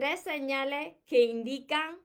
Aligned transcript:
tres 0.00 0.20
señales 0.20 0.94
que 1.04 1.24
indican 1.24 1.98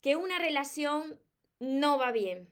que 0.00 0.14
una 0.14 0.38
relación 0.38 1.18
no 1.58 1.98
va 1.98 2.12
bien. 2.12 2.48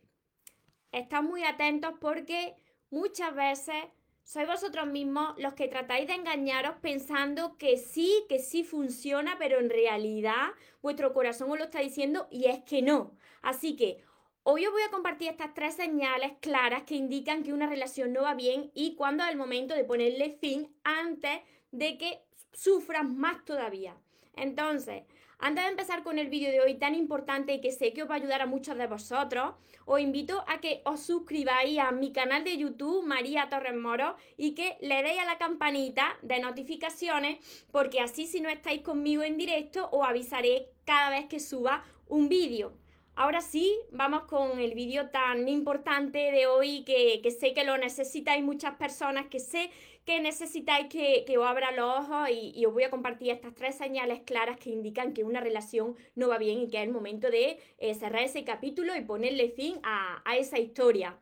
Estad 0.91 1.23
muy 1.23 1.45
atentos 1.45 1.95
porque 2.01 2.57
muchas 2.91 3.33
veces 3.37 3.85
sois 4.25 4.49
vosotros 4.49 4.89
mismos 4.89 5.39
los 5.39 5.55
que 5.55 5.69
tratáis 5.69 6.09
de 6.09 6.15
engañaros 6.15 6.75
pensando 6.83 7.57
que 7.57 7.77
sí, 7.77 8.25
que 8.29 8.41
sí 8.41 8.65
funciona, 8.65 9.37
pero 9.39 9.61
en 9.61 9.71
realidad 9.71 10.49
vuestro 10.83 11.15
corazón 11.15 11.53
os 11.53 11.59
lo 11.59 11.67
está 11.67 11.79
diciendo 11.79 12.27
y 12.29 12.47
es 12.47 12.59
que 12.65 12.83
no. 12.83 13.13
Así 13.43 13.77
que 13.77 14.03
hoy 14.43 14.67
os 14.67 14.73
voy 14.73 14.83
a 14.83 14.91
compartir 14.91 15.29
estas 15.29 15.55
tres 15.55 15.75
señales 15.75 16.33
claras 16.41 16.83
que 16.83 16.97
indican 16.97 17.45
que 17.45 17.53
una 17.53 17.69
relación 17.69 18.13
no 18.13 18.23
va 18.23 18.35
bien 18.35 18.73
y 18.75 18.97
cuándo 18.97 19.23
es 19.23 19.31
el 19.31 19.37
momento 19.37 19.77
de 19.77 19.85
ponerle 19.85 20.37
fin 20.41 20.75
antes 20.83 21.43
de 21.71 21.97
que 21.97 22.25
sufras 22.53 23.09
más 23.09 23.45
todavía. 23.45 23.97
Entonces, 24.37 25.03
antes 25.41 25.63
de 25.63 25.71
empezar 25.71 26.03
con 26.03 26.19
el 26.19 26.29
vídeo 26.29 26.51
de 26.51 26.61
hoy 26.61 26.75
tan 26.75 26.97
importante 26.97 27.55
y 27.55 27.61
que 27.61 27.71
sé 27.71 27.93
que 27.93 28.03
os 28.03 28.11
va 28.11 28.15
a 28.15 28.17
ayudar 28.17 28.43
a 28.43 28.47
muchos 28.47 28.77
de 28.77 28.89
vosotros, 28.89 29.55
os 29.85 30.01
invito 30.01 30.45
a 30.49 30.61
que 30.61 30.83
os 30.85 31.01
suscribáis 31.01 31.79
a 31.79 31.93
mi 31.93 32.13
canal 32.13 32.43
de 32.43 32.57
YouTube, 32.57 33.07
María 33.07 33.49
Torres 33.49 33.77
Moro, 33.77 34.17
y 34.37 34.57
que 34.57 34.77
le 34.81 35.03
deis 35.03 35.21
a 35.21 35.25
la 35.25 35.39
campanita 35.39 36.19
de 36.23 36.41
notificaciones, 36.41 37.39
porque 37.71 38.01
así 38.01 38.27
si 38.27 38.41
no 38.41 38.49
estáis 38.49 38.83
conmigo 38.83 39.23
en 39.23 39.37
directo, 39.37 39.89
os 39.93 40.05
avisaré 40.05 40.71
cada 40.85 41.11
vez 41.11 41.27
que 41.27 41.39
suba 41.39 41.85
un 42.09 42.29
vídeo. 42.29 42.73
Ahora 43.21 43.41
sí, 43.41 43.77
vamos 43.91 44.23
con 44.29 44.61
el 44.61 44.75
vídeo 44.75 45.09
tan 45.09 45.49
importante 45.49 46.31
de 46.31 46.47
hoy 46.47 46.85
que, 46.85 47.21
sé 47.37 47.53
que 47.53 47.65
lo 47.65 47.77
necesitáis 47.77 48.45
muchas 48.45 48.77
personas, 48.77 49.27
que 49.27 49.41
sé 49.41 49.73
que 50.05 50.21
necesitáis 50.21 50.87
que, 50.87 51.25
os 51.37 51.45
abra 51.45 51.73
los 51.73 51.99
ojos 51.99 52.29
y, 52.31 52.65
os 52.65 52.73
voy 52.73 52.85
a 52.85 52.91
compartir 52.91 53.33
estas 53.33 53.57
tres 53.57 53.75
señales 53.75 54.21
claras 54.25 54.57
que 54.57 54.71
indican 54.71 55.15
que 55.15 55.25
una 55.25 55.41
relación 55.41 55.97
no 56.15 56.29
va 56.29 56.39
bien 56.39 56.61
y 56.61 56.69
que 56.69 56.77
es 56.77 56.85
el 56.85 56.93
momento 56.93 57.29
de 57.29 57.59
eh, 57.79 57.95
cerrar 57.97 58.23
ese 58.23 58.45
capítulo 58.45 58.95
y 58.95 59.01
ponerle 59.01 59.49
fin 59.49 59.81
a, 59.83 60.23
a 60.25 60.37
esa 60.37 60.61
historia. 60.61 61.17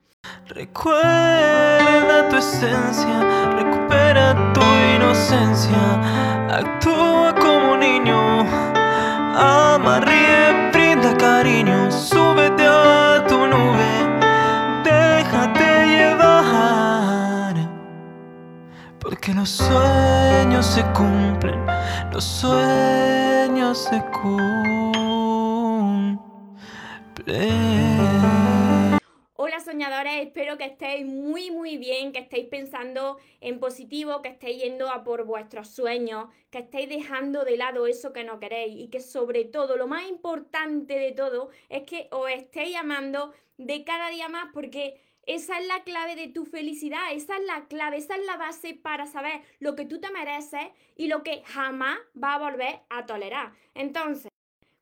Recuerda 0.49 2.29
tu 2.29 2.37
esencia, 2.37 3.55
recupera 3.57 4.53
tu 4.53 4.61
inocencia, 4.97 6.49
actúa 6.59 7.35
como 7.41 7.79
niño, 7.79 8.41
ama, 9.35 10.01
Que 19.27 19.35
los 19.35 19.51
sueños 19.51 20.65
se 20.65 20.85
cumplen, 20.93 21.67
los 22.13 22.23
sueños 22.23 23.77
se 23.77 24.01
cumplen. 24.13 24.61
Hola 29.35 29.59
soñadores, 29.59 30.25
espero 30.25 30.57
que 30.57 30.67
estéis 30.67 31.05
muy 31.05 31.51
muy 31.51 31.77
bien, 31.77 32.13
que 32.13 32.21
estéis 32.21 32.47
pensando 32.47 33.19
en 33.41 33.59
positivo, 33.59 34.23
que 34.23 34.29
estéis 34.29 34.63
yendo 34.63 34.89
a 34.89 35.03
por 35.03 35.25
vuestros 35.25 35.71
sueños, 35.71 36.29
que 36.51 36.59
estéis 36.59 36.89
dejando 36.89 37.45
de 37.45 37.57
lado 37.57 37.89
eso 37.89 38.13
que 38.13 38.23
no 38.23 38.39
queréis 38.39 38.81
y 38.81 38.87
que 38.91 39.01
sobre 39.01 39.45
todo, 39.45 39.77
lo 39.77 39.89
más 39.89 40.09
importante 40.09 41.01
de 41.01 41.11
todo, 41.11 41.51
es 41.69 41.83
que 41.83 42.07
os 42.13 42.31
estéis 42.31 42.77
amando 42.77 43.33
de 43.59 43.83
cada 43.83 44.09
día 44.11 44.29
más 44.29 44.51
porque 44.53 45.01
esa 45.27 45.59
es 45.59 45.67
la 45.67 45.83
clave 45.83 46.15
de 46.15 46.29
tu 46.29 46.45
felicidad, 46.45 47.13
esa 47.13 47.37
es 47.37 47.45
la 47.45 47.67
clave, 47.67 47.97
esa 47.97 48.15
es 48.15 48.25
la 48.25 48.37
base 48.37 48.75
para 48.75 49.07
saber 49.07 49.43
lo 49.59 49.75
que 49.75 49.85
tú 49.85 50.01
te 50.01 50.11
mereces 50.11 50.69
y 50.95 51.09
lo 51.09 51.25
que 51.25 51.43
jamás 51.45 51.99
va 52.21 52.35
a 52.35 52.39
volver 52.39 52.81
a 52.89 53.07
tolerar. 53.07 53.53
Entonces, 53.75 54.31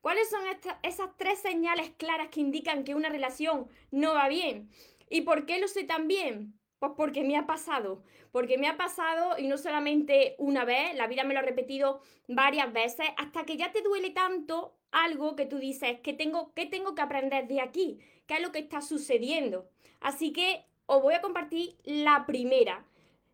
¿cuáles 0.01 0.29
son 0.29 0.41
esas 0.83 1.09
tres 1.17 1.39
señales 1.39 1.89
claras 1.97 2.29
que 2.29 2.41
indican 2.41 2.83
que 2.83 2.93
una 2.93 3.09
relación 3.09 3.67
no 3.89 4.13
va 4.13 4.27
bien? 4.27 4.69
¿Y 5.09 5.21
por 5.21 5.47
qué 5.47 5.59
lo 5.59 5.67
sé 5.67 5.83
tan 5.83 6.07
bien? 6.07 6.53
Pues 6.77 6.91
porque 6.95 7.23
me 7.23 7.37
ha 7.37 7.47
pasado, 7.47 8.03
porque 8.31 8.59
me 8.59 8.67
ha 8.67 8.77
pasado 8.77 9.39
y 9.39 9.47
no 9.47 9.57
solamente 9.57 10.35
una 10.37 10.63
vez, 10.63 10.93
la 10.95 11.07
vida 11.07 11.23
me 11.23 11.33
lo 11.33 11.39
ha 11.39 11.43
repetido 11.43 12.01
varias 12.27 12.71
veces, 12.71 13.07
hasta 13.17 13.45
que 13.45 13.57
ya 13.57 13.71
te 13.71 13.81
duele 13.81 14.11
tanto 14.11 14.77
algo 14.91 15.35
que 15.35 15.45
tú 15.45 15.57
dices, 15.57 15.99
que 16.01 16.13
tengo, 16.13 16.53
¿qué 16.53 16.67
tengo 16.67 16.93
que 16.93 17.01
aprender 17.01 17.47
de 17.47 17.61
aquí? 17.61 17.99
¿Qué 18.27 18.35
es 18.35 18.41
lo 18.41 18.51
que 18.51 18.59
está 18.59 18.81
sucediendo? 18.81 19.69
Así 20.05 20.31
que 20.31 20.63
os 20.85 21.01
voy 21.01 21.15
a 21.15 21.21
compartir 21.21 21.77
la 21.83 22.27
primera. 22.27 22.85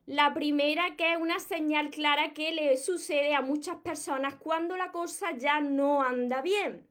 La 0.06 0.34
primera 0.34 0.96
que 0.96 1.12
es 1.12 1.20
una 1.20 1.38
señal 1.42 1.90
clara 1.90 2.32
que 2.34 2.54
le 2.54 2.78
sucede 2.78 3.36
a 3.36 3.42
muchas 3.42 3.76
personas 3.80 4.36
cuando 4.36 4.78
la 4.78 4.94
cosa 4.94 5.36
ya 5.36 5.60
no 5.60 6.02
anda 6.02 6.42
bien. 6.42 6.88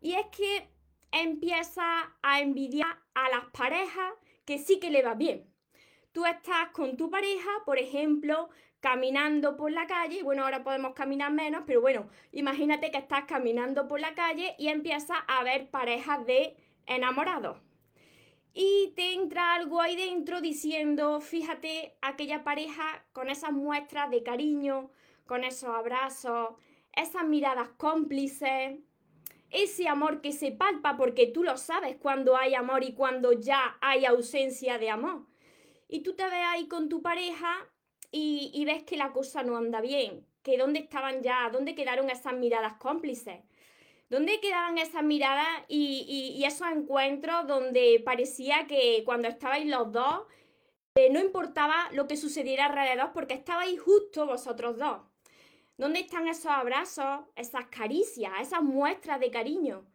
Y 0.00 0.12
es 0.12 0.26
que 0.26 0.68
empieza 1.10 2.14
a 2.22 2.40
envidiar 2.40 3.00
a 3.14 3.28
las 3.30 3.46
parejas 3.46 4.12
que 4.44 4.58
sí 4.58 4.78
que 4.78 4.90
le 4.90 5.02
va 5.02 5.14
bien. 5.14 5.44
Tú 6.12 6.24
estás 6.24 6.68
con 6.72 6.96
tu 6.96 7.10
pareja, 7.10 7.50
por 7.66 7.78
ejemplo, 7.78 8.48
caminando 8.78 9.56
por 9.56 9.72
la 9.72 9.88
calle, 9.88 10.22
bueno, 10.22 10.44
ahora 10.44 10.62
podemos 10.62 10.94
caminar 10.94 11.32
menos, 11.32 11.64
pero 11.66 11.80
bueno, 11.80 12.08
imagínate 12.30 12.92
que 12.92 12.98
estás 12.98 13.24
caminando 13.24 13.88
por 13.88 13.98
la 13.98 14.14
calle 14.14 14.54
y 14.56 14.68
empiezas 14.68 15.18
a 15.26 15.42
ver 15.42 15.68
parejas 15.68 16.24
de 16.26 16.56
enamorados 16.86 17.58
y 18.52 18.92
te 18.96 19.12
entra 19.12 19.54
algo 19.54 19.80
ahí 19.80 19.96
dentro 19.96 20.40
diciendo, 20.40 21.20
fíjate, 21.20 21.96
aquella 22.02 22.42
pareja 22.42 23.04
con 23.12 23.30
esas 23.30 23.52
muestras 23.52 24.10
de 24.10 24.22
cariño, 24.22 24.90
con 25.26 25.44
esos 25.44 25.70
abrazos, 25.70 26.56
esas 26.92 27.24
miradas 27.24 27.68
cómplices, 27.76 28.78
ese 29.50 29.88
amor 29.88 30.20
que 30.20 30.32
se 30.32 30.52
palpa 30.52 30.96
porque 30.96 31.26
tú 31.26 31.44
lo 31.44 31.56
sabes 31.56 31.96
cuando 31.96 32.36
hay 32.36 32.54
amor 32.54 32.82
y 32.82 32.92
cuando 32.92 33.32
ya 33.32 33.78
hay 33.80 34.04
ausencia 34.04 34.78
de 34.78 34.90
amor. 34.90 35.26
Y 35.88 36.00
tú 36.00 36.14
te 36.14 36.24
ves 36.24 36.44
ahí 36.46 36.66
con 36.66 36.88
tu 36.88 37.02
pareja 37.02 37.52
y, 38.10 38.50
y 38.54 38.64
ves 38.64 38.82
que 38.82 38.96
la 38.96 39.12
cosa 39.12 39.42
no 39.42 39.56
anda 39.56 39.80
bien, 39.80 40.26
que 40.42 40.58
dónde 40.58 40.80
estaban 40.80 41.22
ya, 41.22 41.48
dónde 41.52 41.74
quedaron 41.74 42.10
esas 42.10 42.34
miradas 42.34 42.74
cómplices. 42.74 43.40
¿Dónde 44.10 44.40
quedaban 44.40 44.76
esas 44.76 45.04
miradas 45.04 45.46
y, 45.68 46.42
esos 46.44 46.66
encuentros 46.66 47.46
donde 47.46 48.02
parecía 48.04 48.66
que 48.66 49.04
cuando 49.04 49.28
estabais 49.28 49.66
los 49.66 49.92
dos 49.92 50.24
eh, 50.96 51.10
no 51.10 51.20
importaba 51.20 51.88
lo 51.92 52.08
que 52.08 52.16
sucediera 52.16 52.66
alrededor 52.66 53.12
porque 53.12 53.34
estabais 53.34 53.80
justo 53.80 54.26
vosotros 54.26 54.76
dos? 54.78 54.98
¿Dónde 55.78 56.00
están 56.00 56.26
esos 56.26 56.50
abrazos, 56.50 57.20
esas 57.36 57.66
caricias, 57.66 58.32
esas 58.40 58.62
muestras 58.62 59.20
de 59.20 59.30
cariño? 59.30 59.86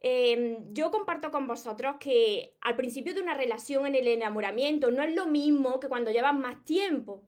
Em, 0.00 0.74
yo 0.74 0.90
comparto 0.90 1.30
con 1.30 1.46
vosotros 1.46 1.96
que 2.00 2.56
al 2.62 2.74
principio 2.74 3.14
de 3.14 3.22
una 3.22 3.34
relación 3.34 3.86
en 3.86 3.94
el 3.94 4.08
enamoramiento 4.08 4.90
no 4.90 5.04
es 5.04 5.14
lo 5.14 5.26
mismo 5.26 5.78
que 5.78 5.88
cuando 5.88 6.10
llevas 6.10 6.34
más 6.34 6.64
tiempo. 6.64 7.22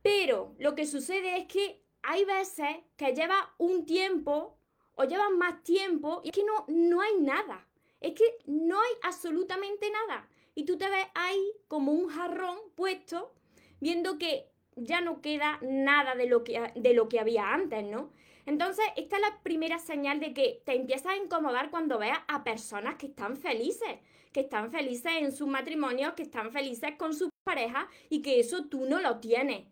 Pero 0.00 0.54
lo 0.58 0.76
que 0.76 0.86
sucede 0.86 1.38
es 1.38 1.46
que 1.46 1.82
hay 2.02 2.24
veces 2.24 2.68
que 2.96 3.14
lleva 3.14 3.52
un 3.58 3.84
tiempo 3.84 4.59
o 4.94 5.04
llevan 5.04 5.38
más 5.38 5.62
tiempo 5.62 6.20
y 6.24 6.28
es 6.28 6.34
que 6.34 6.44
no, 6.44 6.64
no 6.68 7.00
hay 7.00 7.18
nada. 7.18 7.66
Es 8.00 8.14
que 8.14 8.24
no 8.46 8.80
hay 8.80 8.92
absolutamente 9.02 9.90
nada. 9.90 10.28
Y 10.54 10.64
tú 10.64 10.78
te 10.78 10.88
ves 10.88 11.06
ahí 11.14 11.52
como 11.68 11.92
un 11.92 12.08
jarrón 12.08 12.58
puesto, 12.74 13.32
viendo 13.80 14.18
que 14.18 14.46
ya 14.76 15.00
no 15.00 15.20
queda 15.20 15.58
nada 15.62 16.14
de 16.14 16.26
lo 16.26 16.44
que, 16.44 16.72
de 16.74 16.94
lo 16.94 17.08
que 17.08 17.20
había 17.20 17.52
antes, 17.52 17.84
¿no? 17.84 18.10
Entonces, 18.46 18.84
esta 18.96 19.16
es 19.16 19.22
la 19.22 19.42
primera 19.42 19.78
señal 19.78 20.18
de 20.18 20.32
que 20.32 20.62
te 20.64 20.74
empiezas 20.74 21.12
a 21.12 21.16
incomodar 21.16 21.70
cuando 21.70 21.98
veas 21.98 22.18
a 22.26 22.42
personas 22.42 22.96
que 22.96 23.06
están 23.06 23.36
felices, 23.36 23.98
que 24.32 24.40
están 24.40 24.70
felices 24.70 25.12
en 25.18 25.32
sus 25.32 25.46
matrimonios, 25.46 26.14
que 26.14 26.22
están 26.22 26.50
felices 26.50 26.92
con 26.98 27.14
sus 27.14 27.28
parejas 27.44 27.86
y 28.08 28.22
que 28.22 28.40
eso 28.40 28.64
tú 28.64 28.86
no 28.86 29.00
lo 29.00 29.18
tienes 29.18 29.66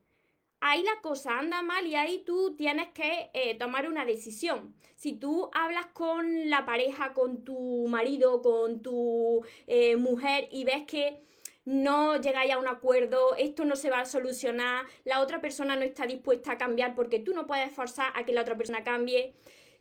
ahí 0.60 0.82
la 0.82 1.00
cosa 1.02 1.38
anda 1.38 1.62
mal 1.62 1.86
y 1.86 1.94
ahí 1.94 2.22
tú 2.24 2.54
tienes 2.56 2.88
que 2.88 3.30
eh, 3.32 3.54
tomar 3.56 3.88
una 3.88 4.04
decisión. 4.04 4.74
Si 4.96 5.12
tú 5.14 5.50
hablas 5.52 5.86
con 5.86 6.50
la 6.50 6.66
pareja, 6.66 7.12
con 7.14 7.44
tu 7.44 7.86
marido, 7.88 8.42
con 8.42 8.82
tu 8.82 9.44
eh, 9.66 9.96
mujer 9.96 10.48
y 10.50 10.64
ves 10.64 10.84
que 10.86 11.22
no 11.64 12.16
llegáis 12.18 12.52
a 12.52 12.58
un 12.58 12.66
acuerdo, 12.66 13.34
esto 13.36 13.66
no 13.66 13.76
se 13.76 13.90
va 13.90 14.00
a 14.00 14.06
solucionar, 14.06 14.86
la 15.04 15.20
otra 15.20 15.40
persona 15.40 15.76
no 15.76 15.82
está 15.82 16.06
dispuesta 16.06 16.52
a 16.52 16.58
cambiar 16.58 16.94
porque 16.94 17.18
tú 17.18 17.34
no 17.34 17.46
puedes 17.46 17.70
forzar 17.72 18.10
a 18.14 18.24
que 18.24 18.32
la 18.32 18.40
otra 18.40 18.56
persona 18.56 18.82
cambie, 18.82 19.34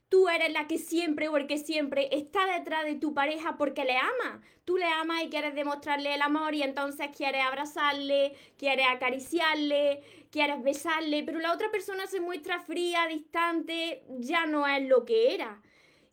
Tú 0.09 0.29
eres 0.29 0.53
la 0.53 0.67
que 0.67 0.77
siempre 0.77 1.27
o 1.27 1.35
el 1.35 1.47
que 1.47 1.57
siempre 1.57 2.07
está 2.11 2.45
detrás 2.57 2.85
de 2.85 2.95
tu 2.95 3.13
pareja 3.13 3.57
porque 3.57 3.83
le 3.83 3.97
ama. 3.97 4.41
Tú 4.63 4.77
le 4.77 4.85
amas 4.85 5.23
y 5.23 5.29
quieres 5.29 5.53
demostrarle 5.53 6.15
el 6.15 6.21
amor 6.21 6.55
y 6.55 6.61
entonces 6.61 7.09
quieres 7.15 7.43
abrazarle, 7.45 8.33
quieres 8.57 8.85
acariciarle, 8.89 10.01
quieres 10.31 10.63
besarle, 10.63 11.23
pero 11.23 11.39
la 11.39 11.53
otra 11.53 11.69
persona 11.71 12.07
se 12.07 12.21
muestra 12.21 12.61
fría, 12.61 13.07
distante, 13.07 14.03
ya 14.19 14.45
no 14.45 14.65
es 14.65 14.87
lo 14.87 15.03
que 15.05 15.33
era. 15.33 15.61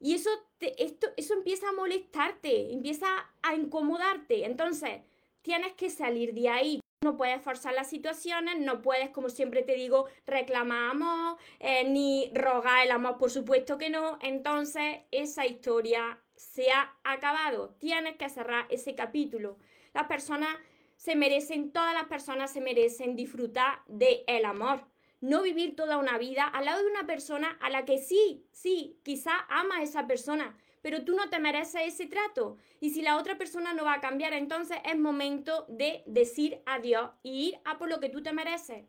Y 0.00 0.14
eso, 0.14 0.30
esto, 0.60 1.08
eso 1.16 1.34
empieza 1.34 1.68
a 1.68 1.72
molestarte, 1.72 2.72
empieza 2.72 3.06
a 3.42 3.54
incomodarte. 3.54 4.44
Entonces, 4.44 5.00
tienes 5.42 5.72
que 5.74 5.88
salir 5.88 6.34
de 6.34 6.48
ahí. 6.48 6.83
No 7.04 7.16
puedes 7.16 7.40
forzar 7.40 7.74
las 7.74 7.88
situaciones, 7.88 8.58
no 8.58 8.82
puedes, 8.82 9.10
como 9.10 9.28
siempre 9.28 9.62
te 9.62 9.74
digo, 9.74 10.08
reclamar 10.26 10.90
amor, 10.90 11.36
eh, 11.60 11.84
ni 11.88 12.32
rogar 12.34 12.84
el 12.84 12.90
amor, 12.90 13.18
por 13.18 13.30
supuesto 13.30 13.78
que 13.78 13.90
no. 13.90 14.18
Entonces, 14.20 15.02
esa 15.12 15.46
historia 15.46 16.18
se 16.34 16.72
ha 16.72 16.96
acabado. 17.04 17.76
Tienes 17.78 18.16
que 18.16 18.28
cerrar 18.28 18.66
ese 18.70 18.94
capítulo. 18.94 19.58
Las 19.92 20.06
personas 20.08 20.56
se 20.96 21.14
merecen, 21.14 21.70
todas 21.70 21.94
las 21.94 22.06
personas 22.06 22.52
se 22.52 22.60
merecen 22.60 23.14
disfrutar 23.14 23.82
del 23.86 24.24
el 24.26 24.44
amor. 24.44 24.86
No 25.20 25.42
vivir 25.42 25.76
toda 25.76 25.98
una 25.98 26.18
vida 26.18 26.44
al 26.44 26.64
lado 26.64 26.82
de 26.82 26.90
una 26.90 27.06
persona 27.06 27.56
a 27.60 27.70
la 27.70 27.84
que 27.84 27.98
sí, 27.98 28.46
sí, 28.50 28.98
quizá 29.02 29.32
ama 29.48 29.76
a 29.76 29.82
esa 29.82 30.06
persona, 30.06 30.56
pero 30.84 31.02
tú 31.02 31.16
no 31.16 31.30
te 31.30 31.38
mereces 31.38 31.80
ese 31.86 32.04
trato. 32.04 32.58
Y 32.78 32.90
si 32.90 33.00
la 33.00 33.16
otra 33.16 33.38
persona 33.38 33.72
no 33.72 33.86
va 33.86 33.94
a 33.94 34.00
cambiar, 34.02 34.34
entonces 34.34 34.76
es 34.84 34.98
momento 34.98 35.64
de 35.66 36.02
decir 36.04 36.60
adiós 36.66 37.08
y 37.22 37.48
ir 37.48 37.58
a 37.64 37.78
por 37.78 37.88
lo 37.88 38.00
que 38.00 38.10
tú 38.10 38.22
te 38.22 38.34
mereces. 38.34 38.84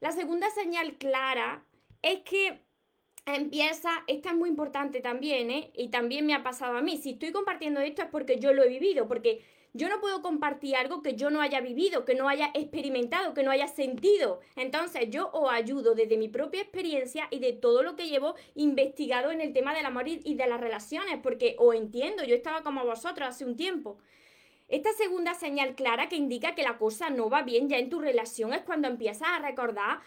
La 0.00 0.12
segunda 0.12 0.50
señal 0.50 0.98
clara 0.98 1.64
es 2.02 2.20
que 2.20 2.60
empieza, 3.24 4.04
esta 4.08 4.28
es 4.28 4.36
muy 4.36 4.50
importante 4.50 5.00
también, 5.00 5.50
¿eh? 5.50 5.70
y 5.74 5.88
también 5.88 6.26
me 6.26 6.34
ha 6.34 6.42
pasado 6.42 6.76
a 6.76 6.82
mí. 6.82 6.98
Si 6.98 7.12
estoy 7.12 7.32
compartiendo 7.32 7.80
esto 7.80 8.02
es 8.02 8.08
porque 8.10 8.38
yo 8.38 8.52
lo 8.52 8.62
he 8.62 8.68
vivido, 8.68 9.08
porque 9.08 9.42
yo 9.76 9.88
no 9.88 10.00
puedo 10.00 10.22
compartir 10.22 10.76
algo 10.76 11.02
que 11.02 11.14
yo 11.14 11.30
no 11.30 11.40
haya 11.40 11.60
vivido, 11.60 12.04
que 12.04 12.14
no 12.14 12.28
haya 12.28 12.50
experimentado, 12.54 13.34
que 13.34 13.42
no 13.42 13.50
haya 13.50 13.68
sentido. 13.68 14.40
Entonces 14.56 15.08
yo 15.10 15.30
os 15.32 15.50
ayudo 15.50 15.94
desde 15.94 16.16
mi 16.16 16.28
propia 16.28 16.62
experiencia 16.62 17.28
y 17.30 17.38
de 17.38 17.52
todo 17.52 17.82
lo 17.82 17.96
que 17.96 18.08
llevo 18.08 18.34
investigado 18.54 19.30
en 19.30 19.40
el 19.40 19.52
tema 19.52 19.74
del 19.74 19.86
amor 19.86 20.08
y 20.08 20.34
de 20.34 20.46
las 20.46 20.60
relaciones, 20.60 21.18
porque 21.22 21.56
os 21.58 21.74
entiendo, 21.74 22.24
yo 22.24 22.34
estaba 22.34 22.62
como 22.62 22.84
vosotros 22.84 23.28
hace 23.28 23.44
un 23.44 23.56
tiempo. 23.56 23.98
Esta 24.68 24.92
segunda 24.92 25.34
señal 25.34 25.76
clara 25.76 26.08
que 26.08 26.16
indica 26.16 26.54
que 26.54 26.64
la 26.64 26.76
cosa 26.76 27.08
no 27.08 27.30
va 27.30 27.42
bien 27.42 27.68
ya 27.68 27.78
en 27.78 27.88
tu 27.88 28.00
relación 28.00 28.52
es 28.52 28.62
cuando 28.62 28.88
empiezas 28.88 29.28
a 29.28 29.38
recordar 29.38 30.00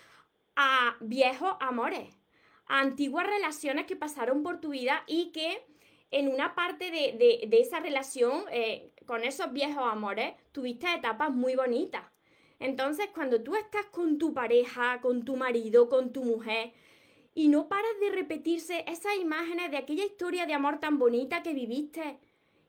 a 0.56 0.98
viejos 1.00 1.54
amores, 1.62 2.13
a 2.66 2.81
antiguas 2.81 3.25
relaciones 3.25 3.86
que 3.86 3.95
pasaron 3.95 4.44
por 4.44 4.60
tu 4.60 4.69
vida 4.69 5.04
y 5.07 5.31
que 5.31 5.66
en 6.12 6.27
una 6.27 6.56
parte 6.56 6.92
de, 6.92 7.48
esa 7.51 7.80
relación, 7.80 8.44
eh, 8.51 8.92
con 9.10 9.24
esos 9.24 9.52
viejos 9.52 9.84
amores, 9.92 10.36
tuviste 10.52 10.86
etapas 10.94 11.32
muy 11.32 11.56
bonitas. 11.56 12.04
Entonces, 12.60 13.08
cuando 13.12 13.42
tú 13.42 13.56
estás 13.56 13.88
con 13.88 14.20
tu 14.20 14.36
pareja, 14.36 15.02
con 15.02 15.26
tu 15.26 15.36
marido, 15.36 15.90
con 15.90 16.14
tu 16.14 16.24
mujer, 16.24 16.74
y 17.34 17.48
no 17.48 17.68
paras 17.68 18.00
de 18.02 18.12
repetirse 18.12 18.86
esas 18.88 19.16
imágenes 19.20 19.72
de 19.72 19.78
aquella 19.78 20.06
historia 20.06 20.46
de 20.46 20.54
amor 20.54 20.80
tan 20.80 21.00
bonita 21.00 21.42
que 21.42 21.56
viviste 21.56 22.20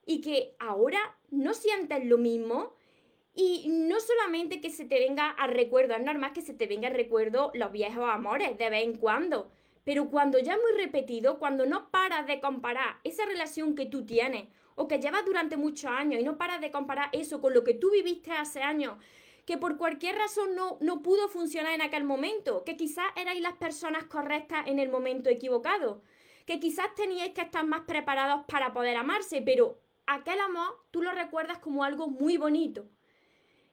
y 0.06 0.22
que 0.22 0.56
ahora 0.58 0.98
no 1.30 1.52
sientes 1.52 2.06
lo 2.06 2.16
mismo, 2.16 2.72
y 3.34 3.66
no 3.68 4.00
solamente 4.00 4.62
que 4.62 4.70
se 4.70 4.86
te 4.86 4.98
venga 4.98 5.28
a 5.28 5.46
recuerdo, 5.46 5.92
es 5.92 6.02
normal 6.02 6.32
que 6.32 6.40
se 6.40 6.54
te 6.54 6.66
venga 6.66 6.88
a 6.88 6.92
recuerdo 6.92 7.50
los 7.52 7.70
viejos 7.70 8.08
amores 8.08 8.56
de 8.56 8.70
vez 8.70 8.84
en 8.84 8.96
cuando, 8.96 9.52
pero 9.84 10.08
cuando 10.08 10.38
ya 10.38 10.54
es 10.54 10.60
muy 10.62 10.82
repetido, 10.82 11.38
cuando 11.38 11.66
no 11.66 11.90
paras 11.90 12.26
de 12.26 12.40
comparar 12.40 12.96
esa 13.04 13.26
relación 13.26 13.74
que 13.74 13.84
tú 13.84 14.06
tienes 14.06 14.48
o 14.74 14.88
que 14.88 14.98
llevas 14.98 15.24
durante 15.24 15.56
muchos 15.56 15.90
años 15.90 16.20
y 16.20 16.24
no 16.24 16.38
paras 16.38 16.60
de 16.60 16.70
comparar 16.70 17.08
eso 17.12 17.40
con 17.40 17.54
lo 17.54 17.64
que 17.64 17.74
tú 17.74 17.90
viviste 17.90 18.32
hace 18.32 18.62
años, 18.62 18.96
que 19.46 19.58
por 19.58 19.76
cualquier 19.76 20.16
razón 20.16 20.54
no, 20.54 20.78
no 20.80 21.02
pudo 21.02 21.28
funcionar 21.28 21.72
en 21.72 21.82
aquel 21.82 22.04
momento, 22.04 22.64
que 22.64 22.76
quizás 22.76 23.06
erais 23.16 23.40
las 23.40 23.54
personas 23.54 24.04
correctas 24.04 24.66
en 24.66 24.78
el 24.78 24.88
momento 24.88 25.30
equivocado, 25.30 26.02
que 26.46 26.60
quizás 26.60 26.94
teníais 26.94 27.32
que 27.32 27.42
estar 27.42 27.64
más 27.64 27.82
preparados 27.82 28.44
para 28.46 28.72
poder 28.72 28.96
amarse, 28.96 29.42
pero 29.42 29.80
aquel 30.06 30.40
amor 30.40 30.84
tú 30.90 31.02
lo 31.02 31.12
recuerdas 31.12 31.58
como 31.58 31.84
algo 31.84 32.08
muy 32.08 32.36
bonito. 32.36 32.88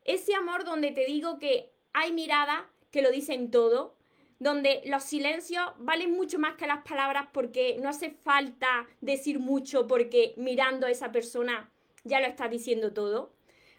Ese 0.04 0.36
amor 0.36 0.64
donde 0.64 0.92
te 0.92 1.06
digo 1.06 1.40
que 1.40 1.74
hay 1.94 2.14
miradas 2.14 2.62
que 2.92 3.02
lo 3.02 3.12
dicen 3.12 3.52
todo, 3.52 3.97
donde 4.40 4.82
los 4.86 5.04
silencios 5.04 5.66
valen 5.80 6.12
mucho 6.12 6.40
más 6.40 6.56
que 6.56 6.68
las 6.68 6.84
palabras 6.84 7.28
porque 7.32 7.78
no 7.82 7.90
hace 7.90 8.12
falta 8.12 8.88
decir 9.02 9.40
mucho 9.40 9.88
porque 9.88 10.34
mirando 10.38 10.88
a 10.88 10.92
esa 10.92 11.12
persona 11.12 11.72
ya 12.04 12.20
lo 12.20 12.28
estás 12.28 12.50
diciendo 12.50 12.94
todo. 12.94 13.34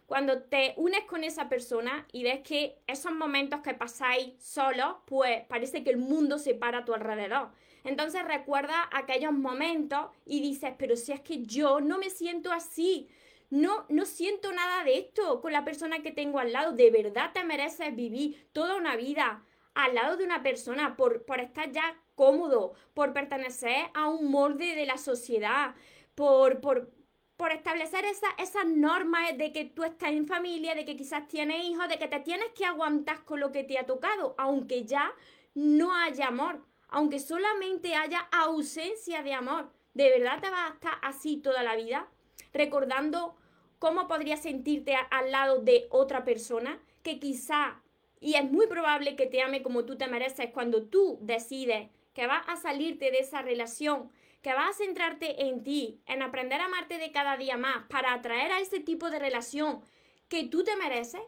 Cuando 0.07 0.43
te 0.43 0.73
unes 0.79 1.05
con 1.05 1.23
esa 1.23 1.51
persona 1.51 2.07
y 2.13 2.23
ves 2.23 2.41
que 2.41 2.79
esos 2.87 3.13
momentos 3.13 3.61
que 3.61 3.75
pasáis 3.75 4.33
solos, 4.43 4.97
pues 5.05 5.45
parece 5.49 5.85
que 5.85 5.91
el 5.91 5.99
mundo 5.99 6.39
se 6.39 6.55
para 6.55 6.79
a 6.79 6.85
tu 6.85 6.95
alrededor. 6.95 7.51
Entonces 7.85 8.25
recuerda 8.25 8.89
aquellos 8.91 9.33
momentos 9.33 10.11
y 10.25 10.41
dices, 10.41 10.73
pero 10.79 10.97
si 10.97 11.13
es 11.13 11.21
que 11.21 11.43
yo 11.43 11.81
no 11.81 11.99
me 11.99 12.09
siento 12.11 12.53
así, 12.53 13.09
no, 13.51 13.85
no 13.89 14.05
siento 14.07 14.53
nada 14.53 14.83
de 14.85 14.99
esto 14.99 15.41
con 15.41 15.53
la 15.53 15.65
persona 15.65 16.01
que 16.01 16.11
tengo 16.11 16.39
al 16.39 16.53
lado, 16.53 16.73
de 16.73 16.91
verdad 16.91 17.31
te 17.33 17.45
mereces 17.45 17.95
vivir 17.95 18.47
toda 18.53 18.77
una 18.77 18.97
vida 18.97 19.45
al 19.79 19.95
lado 19.95 20.17
de 20.17 20.25
una 20.25 20.43
persona 20.43 20.97
por, 20.97 21.25
por 21.25 21.39
estar 21.39 21.71
ya 21.71 21.97
cómodo, 22.17 22.73
por 22.95 23.13
pertenecer 23.13 23.87
a 23.95 24.09
un 24.09 24.29
molde 24.29 24.75
de 24.75 24.87
la 24.87 24.99
sociedad, 24.99 25.77
por, 26.17 26.61
por, 26.61 26.91
por 27.37 27.53
establecer 27.53 28.05
esas 28.05 28.33
esa 28.39 28.65
normas 28.65 29.39
de 29.39 29.53
que 29.53 29.67
tú 29.67 29.85
estás 29.85 30.11
en 30.11 30.27
familia, 30.27 30.75
de 30.75 30.85
que 30.85 30.97
quizás 30.97 31.29
tienes 31.29 31.65
hijos, 31.65 31.89
de 31.89 31.97
que 31.97 32.09
te 32.09 32.19
tienes 32.19 32.49
que 32.57 32.65
aguantar 32.65 33.25
con 33.25 33.39
lo 33.39 33.53
que 33.53 33.63
te 33.63 33.79
ha 33.79 33.87
tocado, 33.87 34.35
aunque 34.37 34.85
ya 34.85 35.13
no 35.55 35.95
haya 35.95 36.27
amor, 36.27 36.65
aunque 36.89 37.21
solamente 37.21 37.95
haya 37.95 38.27
ausencia 38.33 39.23
de 39.23 39.33
amor. 39.33 39.71
¿De 39.95 40.11
verdad 40.11 40.41
te 40.41 40.51
vas 40.51 40.73
a 40.73 40.75
estar 40.75 40.95
así 41.03 41.37
toda 41.37 41.63
la 41.63 41.77
vida? 41.77 42.09
Recordando 42.53 43.37
cómo 43.79 44.09
podrías 44.09 44.43
sentirte 44.43 44.97
al 44.97 45.31
lado 45.31 45.63
de 45.63 45.87
otra 45.91 46.25
persona 46.25 46.81
que 47.05 47.21
quizá 47.21 47.81
y 48.21 48.35
es 48.35 48.51
muy 48.51 48.67
probable 48.67 49.17
que 49.17 49.27
te 49.27 49.43
ame 49.43 49.63
como 49.63 49.85
tú 49.85 49.97
te 49.97 50.09
mereces 50.09 50.51
cuando 50.51 50.85
tú 50.85 51.19
decides 51.23 51.89
que 52.15 52.27
vas 52.27 52.43
a 52.49 52.57
salirte 52.57 53.11
de 53.11 53.21
esa 53.21 53.43
relación, 53.43 54.11
que 54.43 54.53
vas 54.53 54.71
a 54.71 54.85
centrarte 54.85 55.47
en 55.47 55.63
ti, 55.63 56.01
en 56.07 56.23
aprender 56.23 56.61
a 56.61 56.65
amarte 56.65 56.99
de 56.99 57.13
cada 57.13 57.37
día 57.37 57.57
más 57.57 57.87
para 57.89 58.13
atraer 58.13 58.53
a 58.53 58.61
ese 58.61 58.81
tipo 58.81 59.11
de 59.11 59.19
relación 59.19 59.81
que 60.29 60.45
tú 60.45 60.65
te 60.65 60.77
mereces. 60.77 61.21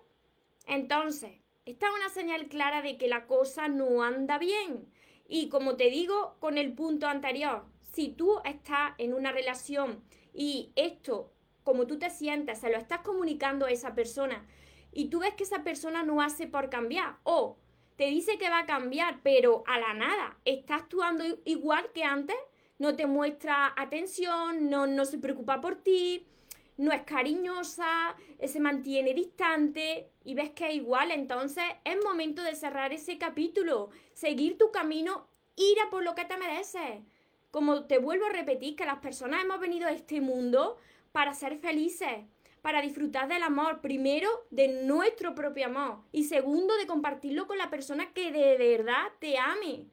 Entonces, 0.66 1.32
esta 1.64 1.86
es 1.86 1.92
una 1.94 2.08
señal 2.08 2.48
clara 2.48 2.82
de 2.82 2.96
que 2.96 3.08
la 3.08 3.26
cosa 3.26 3.68
no 3.68 4.02
anda 4.02 4.38
bien. 4.38 4.90
Y 5.28 5.48
como 5.48 5.76
te 5.76 5.90
digo 5.90 6.36
con 6.40 6.58
el 6.58 6.72
punto 6.72 7.06
anterior, 7.06 7.64
si 7.92 8.08
tú 8.08 8.40
estás 8.44 8.92
en 8.98 9.14
una 9.14 9.30
relación 9.30 10.02
y 10.34 10.72
esto, 10.74 11.32
como 11.62 11.86
tú 11.86 11.98
te 11.98 12.10
sientes, 12.10 12.58
se 12.58 12.70
lo 12.70 12.78
estás 12.78 13.00
comunicando 13.00 13.66
a 13.66 13.70
esa 13.70 13.94
persona, 13.94 14.44
y 14.92 15.08
tú 15.08 15.20
ves 15.20 15.34
que 15.34 15.44
esa 15.44 15.62
persona 15.62 16.02
no 16.02 16.20
hace 16.20 16.46
por 16.46 16.70
cambiar. 16.70 17.16
O 17.22 17.56
te 17.96 18.06
dice 18.06 18.38
que 18.38 18.48
va 18.48 18.60
a 18.60 18.66
cambiar, 18.66 19.20
pero 19.22 19.62
a 19.66 19.78
la 19.78 19.94
nada. 19.94 20.38
Está 20.44 20.76
actuando 20.76 21.24
igual 21.44 21.90
que 21.92 22.04
antes, 22.04 22.36
no 22.78 22.96
te 22.96 23.06
muestra 23.06 23.74
atención, 23.76 24.70
no, 24.70 24.86
no 24.86 25.04
se 25.04 25.18
preocupa 25.18 25.60
por 25.60 25.76
ti, 25.76 26.26
no 26.78 26.92
es 26.92 27.02
cariñosa, 27.02 28.16
se 28.42 28.60
mantiene 28.60 29.12
distante. 29.12 30.10
Y 30.24 30.34
ves 30.34 30.50
que 30.50 30.68
es 30.68 30.74
igual, 30.76 31.10
entonces 31.10 31.64
es 31.84 32.02
momento 32.02 32.42
de 32.42 32.54
cerrar 32.54 32.92
ese 32.92 33.18
capítulo, 33.18 33.90
seguir 34.14 34.56
tu 34.56 34.70
camino, 34.70 35.28
ir 35.56 35.78
a 35.86 35.90
por 35.90 36.02
lo 36.02 36.14
que 36.14 36.24
te 36.24 36.38
mereces. 36.38 37.02
Como 37.50 37.84
te 37.84 37.98
vuelvo 37.98 38.26
a 38.26 38.30
repetir, 38.30 38.76
que 38.76 38.86
las 38.86 39.00
personas 39.00 39.44
hemos 39.44 39.60
venido 39.60 39.86
a 39.86 39.92
este 39.92 40.20
mundo 40.20 40.78
para 41.12 41.34
ser 41.34 41.58
felices, 41.58 42.24
para 42.62 42.82
disfrutar 42.82 43.28
del 43.28 43.42
amor, 43.42 43.80
primero 43.80 44.28
de 44.50 44.68
nuestro 44.84 45.34
propio 45.34 45.66
amor 45.66 45.98
y 46.12 46.24
segundo 46.24 46.76
de 46.76 46.86
compartirlo 46.86 47.46
con 47.46 47.58
la 47.58 47.70
persona 47.70 48.12
que 48.12 48.30
de 48.30 48.56
verdad 48.56 49.08
te 49.18 49.38
ame. 49.38 49.86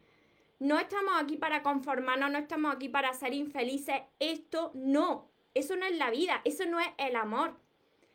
No 0.59 0.79
estamos 0.79 1.13
aquí 1.17 1.38
para 1.38 1.63
conformarnos, 1.63 2.31
no 2.31 2.38
estamos 2.38 2.75
aquí 2.75 2.89
para 2.89 3.13
ser 3.13 3.33
infelices, 3.33 4.01
esto 4.19 4.71
no, 4.74 5.29
eso 5.53 5.75
no 5.75 5.86
es 5.86 5.97
la 5.97 6.09
vida, 6.09 6.41
eso 6.45 6.65
no 6.65 6.79
es 6.79 6.88
el 6.97 7.15
amor. 7.15 7.55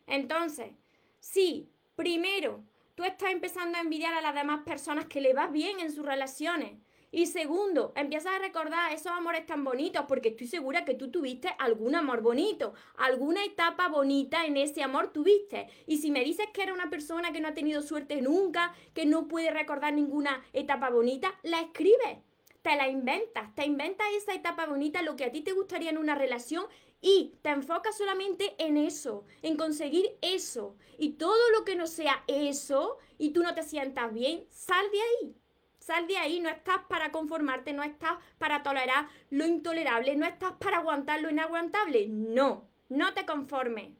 Entonces, 0.07 0.73
sí, 1.21 1.69
primero, 1.95 2.65
tú 2.95 3.05
estás 3.05 3.31
empezando 3.31 3.79
a 3.79 3.83
envidiar 3.83 4.15
a 4.15 4.21
las 4.21 4.35
demás 4.35 4.63
personas 4.65 5.07
que 5.07 5.21
le 5.21 5.35
vas 5.35 5.53
bien 5.53 5.81
en 5.81 5.93
sus 5.93 6.05
relaciones 6.05 6.73
y 7.15 7.27
segundo, 7.27 7.93
empiezas 7.95 8.33
a 8.35 8.39
recordar 8.39 8.91
esos 8.91 9.13
amores 9.13 9.45
tan 9.45 9.65
bonitos, 9.65 10.07
porque 10.09 10.31
estoy 10.31 10.47
segura 10.47 10.87
que 10.87 10.95
tú 10.95 11.11
tuviste 11.11 11.55
algún 11.59 11.95
amor 11.95 12.23
bonito, 12.23 12.73
alguna 12.97 13.45
etapa 13.45 13.89
bonita 13.89 14.47
en 14.47 14.57
ese 14.57 14.83
amor 14.83 15.13
tuviste. 15.13 15.69
Y 15.87 15.99
si 15.99 16.11
me 16.11 16.25
dices 16.25 16.47
que 16.55 16.63
era 16.63 16.73
una 16.73 16.89
persona 16.89 17.31
que 17.31 17.41
no 17.41 17.49
ha 17.49 17.55
tenido 17.55 17.83
suerte 17.83 18.23
nunca, 18.23 18.75
que 18.95 19.05
no 19.05 19.29
puede 19.29 19.51
recordar 19.51 19.93
ninguna 19.93 20.43
etapa 20.55 20.89
bonita, 20.89 21.39
la 21.43 21.61
escribes, 21.61 22.17
te 22.63 22.77
la 22.77 22.89
inventas, 22.89 23.55
te 23.55 23.67
inventas 23.67 24.07
esa 24.17 24.33
etapa 24.33 24.65
bonita, 24.65 25.03
lo 25.03 25.15
que 25.15 25.27
a 25.27 25.33
ti 25.33 25.43
te 25.43 25.53
gustaría 25.53 25.91
en 25.91 25.99
una 25.99 26.15
relación 26.15 26.65
y 27.03 27.35
te 27.43 27.51
enfocas 27.51 27.95
solamente 27.95 28.55
en 28.57 28.79
eso, 28.79 29.27
en 29.43 29.59
conseguir 29.59 30.17
eso. 30.23 30.77
Y 30.97 31.11
todo 31.15 31.51
lo 31.51 31.67
que 31.67 31.77
no 31.77 31.87
sea 31.87 32.25
eso 32.27 32.97
y 33.19 33.33
tú 33.35 33.43
no 33.43 33.55
te 33.55 33.65
sientas 33.65 34.15
bien, 34.15 34.47
sal 34.51 34.87
de 34.91 34.99
ahí. 35.03 35.42
Sal 35.83 36.07
de 36.07 36.17
ahí, 36.17 36.39
no 36.39 36.49
estás 36.49 36.79
para 36.89 37.11
conformarte, 37.11 37.73
no 37.73 37.83
estás 37.83 38.17
para 38.39 38.63
tolerar 38.63 39.09
lo 39.31 39.47
intolerable, 39.47 40.15
no 40.15 40.27
estás 40.27 40.53
para 40.53 40.77
aguantar 40.77 41.21
lo 41.21 41.29
inaguantable. 41.29 42.07
No, 42.09 42.69
no 42.89 43.15
te 43.15 43.27
conformes. 43.27 43.91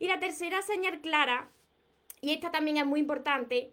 Y 0.00 0.08
la 0.08 0.18
tercera 0.18 0.60
señal 0.62 1.00
clara, 1.00 1.48
y 2.20 2.32
esta 2.32 2.50
también 2.50 2.78
es 2.78 2.86
muy 2.86 2.98
importante, 2.98 3.72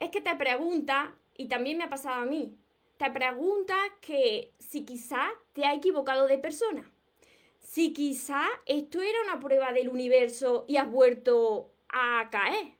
es 0.00 0.10
que 0.10 0.20
te 0.20 0.34
pregunta, 0.34 1.14
y 1.36 1.46
también 1.46 1.78
me 1.78 1.84
ha 1.84 1.90
pasado 1.90 2.22
a 2.22 2.26
mí, 2.26 2.58
te 2.96 3.08
pregunta 3.12 3.76
que 4.00 4.52
si 4.58 4.84
quizá 4.84 5.28
te 5.52 5.64
ha 5.64 5.74
equivocado 5.74 6.26
de 6.26 6.38
persona. 6.38 6.90
Si 7.60 7.92
quizá 7.92 8.44
esto 8.66 9.00
era 9.00 9.22
una 9.22 9.38
prueba 9.38 9.72
del 9.72 9.90
universo 9.90 10.64
y 10.66 10.76
has 10.76 10.90
vuelto 10.90 11.70
a 11.88 12.28
caer. 12.32 12.72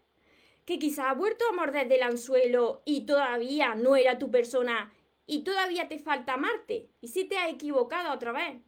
Que 0.68 0.78
quizá 0.78 1.10
has 1.10 1.16
vuelto 1.16 1.46
a 1.48 1.54
morder 1.54 1.88
del 1.88 2.02
anzuelo 2.02 2.82
y 2.84 3.06
todavía 3.06 3.74
no 3.74 3.96
era 3.96 4.18
tu 4.18 4.30
persona 4.30 4.92
y 5.26 5.42
todavía 5.42 5.88
te 5.88 5.98
falta 5.98 6.34
amarte. 6.34 6.90
Y 7.00 7.08
si 7.08 7.24
te 7.24 7.38
has 7.38 7.48
equivocado 7.48 8.12
otra 8.12 8.32
vez. 8.32 8.60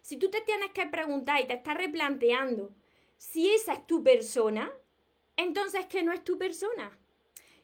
Si 0.00 0.18
tú 0.18 0.30
te 0.30 0.40
tienes 0.42 0.70
que 0.70 0.86
preguntar 0.86 1.40
y 1.40 1.48
te 1.48 1.54
estás 1.54 1.76
replanteando 1.76 2.70
si 3.16 3.50
esa 3.50 3.72
es 3.72 3.84
tu 3.88 4.04
persona, 4.04 4.70
entonces 5.36 5.86
que 5.86 6.04
no 6.04 6.12
es 6.12 6.22
tu 6.22 6.38
persona. 6.38 6.96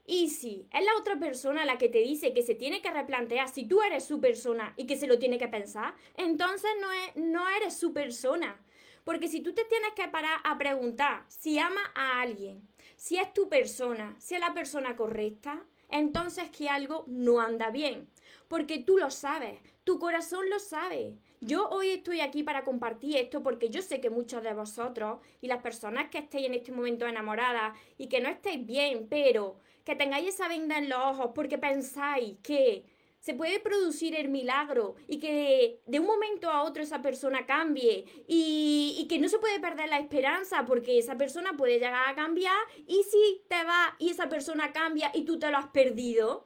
Y 0.05 0.31
si 0.31 0.67
es 0.73 0.85
la 0.85 0.97
otra 0.99 1.17
persona 1.17 1.65
la 1.65 1.79
que 1.79 1.89
te 1.89 2.01
dice 2.01 2.35
que 2.35 2.43
se 2.43 2.57
tiene 2.57 2.83
que 2.83 2.91
replantear 2.91 3.49
si 3.49 3.65
tú 3.65 3.81
eres 3.81 4.05
su 4.05 4.21
persona 4.21 4.75
y 4.77 4.89
que 4.89 4.97
se 4.97 5.07
lo 5.07 5.21
tiene 5.21 5.39
que 5.39 5.47
pensar, 5.47 5.95
entonces 6.17 6.73
no, 6.81 6.91
es, 6.91 7.15
no 7.15 7.49
eres 7.49 7.79
su 7.79 7.93
persona. 7.93 8.61
Porque 9.05 9.29
si 9.29 9.41
tú 9.41 9.55
te 9.55 9.65
tienes 9.67 9.93
que 9.95 10.09
parar 10.09 10.41
a 10.43 10.59
preguntar 10.59 11.25
si 11.29 11.61
ama 11.61 11.93
a 11.95 12.23
alguien, 12.23 12.74
si 13.05 13.19
es 13.19 13.35
tu 13.35 13.51
persona, 13.51 14.17
si 14.19 14.35
es 14.35 14.41
la 14.41 14.55
persona 14.55 14.97
correcta, 14.97 15.63
entonces 15.91 16.49
que 16.49 16.71
algo 16.71 17.05
no 17.07 17.39
anda 17.39 17.69
bien. 17.69 18.09
Porque 18.49 18.79
tú 18.79 18.97
lo 18.97 19.11
sabes, 19.11 19.61
tu 19.85 19.99
corazón 19.99 20.49
lo 20.49 20.59
sabe. 20.59 21.13
Yo 21.43 21.69
hoy 21.69 21.91
estoy 21.91 22.23
aquí 22.23 22.43
para 22.43 22.65
compartir 22.65 23.19
esto 23.19 23.43
porque 23.43 23.69
yo 23.69 23.83
sé 23.83 24.01
que 24.01 24.09
muchos 24.09 24.43
de 24.43 24.55
vosotros 24.55 25.19
y 25.43 25.49
las 25.49 25.61
personas 25.61 26.09
que 26.09 26.17
estéis 26.17 26.47
en 26.47 26.55
este 26.55 26.73
momento 26.73 27.07
enamoradas 27.07 27.79
y 27.99 28.09
que 28.09 28.23
no 28.23 28.31
estéis 28.31 28.65
bien, 28.65 29.07
pero 29.11 29.57
que 29.85 29.97
tengáis 29.97 30.29
esa 30.29 30.49
venda 30.49 30.79
en 30.79 30.89
los 30.89 30.99
ojos 30.99 31.33
porque 31.35 31.59
pensáis 31.59 32.39
que 32.43 32.87
se 33.25 33.33
puede 33.33 33.59
producir 33.59 34.15
el 34.15 34.29
milagro 34.29 34.97
y 35.09 35.19
que 35.19 35.81
de 35.87 35.99
un 35.99 36.05
momento 36.05 36.51
a 36.51 36.63
otro 36.63 36.83
esa 36.83 37.01
persona 37.01 37.47
cambie 37.47 38.05
y, 38.29 39.07
que 39.09 39.19
no 39.19 39.31
se 39.31 39.39
puede 39.39 39.59
perder 39.61 39.89
la 39.89 39.99
esperanza 39.99 40.67
porque 40.67 40.99
esa 40.99 41.17
persona 41.17 41.55
puede 41.57 41.79
llegar 41.79 42.07
a 42.07 42.15
cambiar 42.15 42.59
y 42.87 43.03
si 43.05 43.41
te 43.49 43.65
va 43.65 43.97
y 43.99 44.11
esa 44.11 44.29
persona 44.29 44.75
cambia 44.75 45.11
y 45.15 45.25
tú 45.25 45.39
te 45.39 45.51
lo 45.51 45.57
has 45.57 45.69
perdido. 45.69 46.45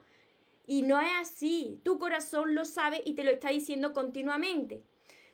Y 0.69 0.83
no 0.83 1.01
es 1.01 1.11
así, 1.21 1.81
tu 1.83 1.99
corazón 1.99 2.55
lo 2.55 2.65
sabe 2.65 3.03
y 3.05 3.15
te 3.15 3.25
lo 3.25 3.33
está 3.33 3.49
diciendo 3.49 3.93
continuamente. 3.93 4.81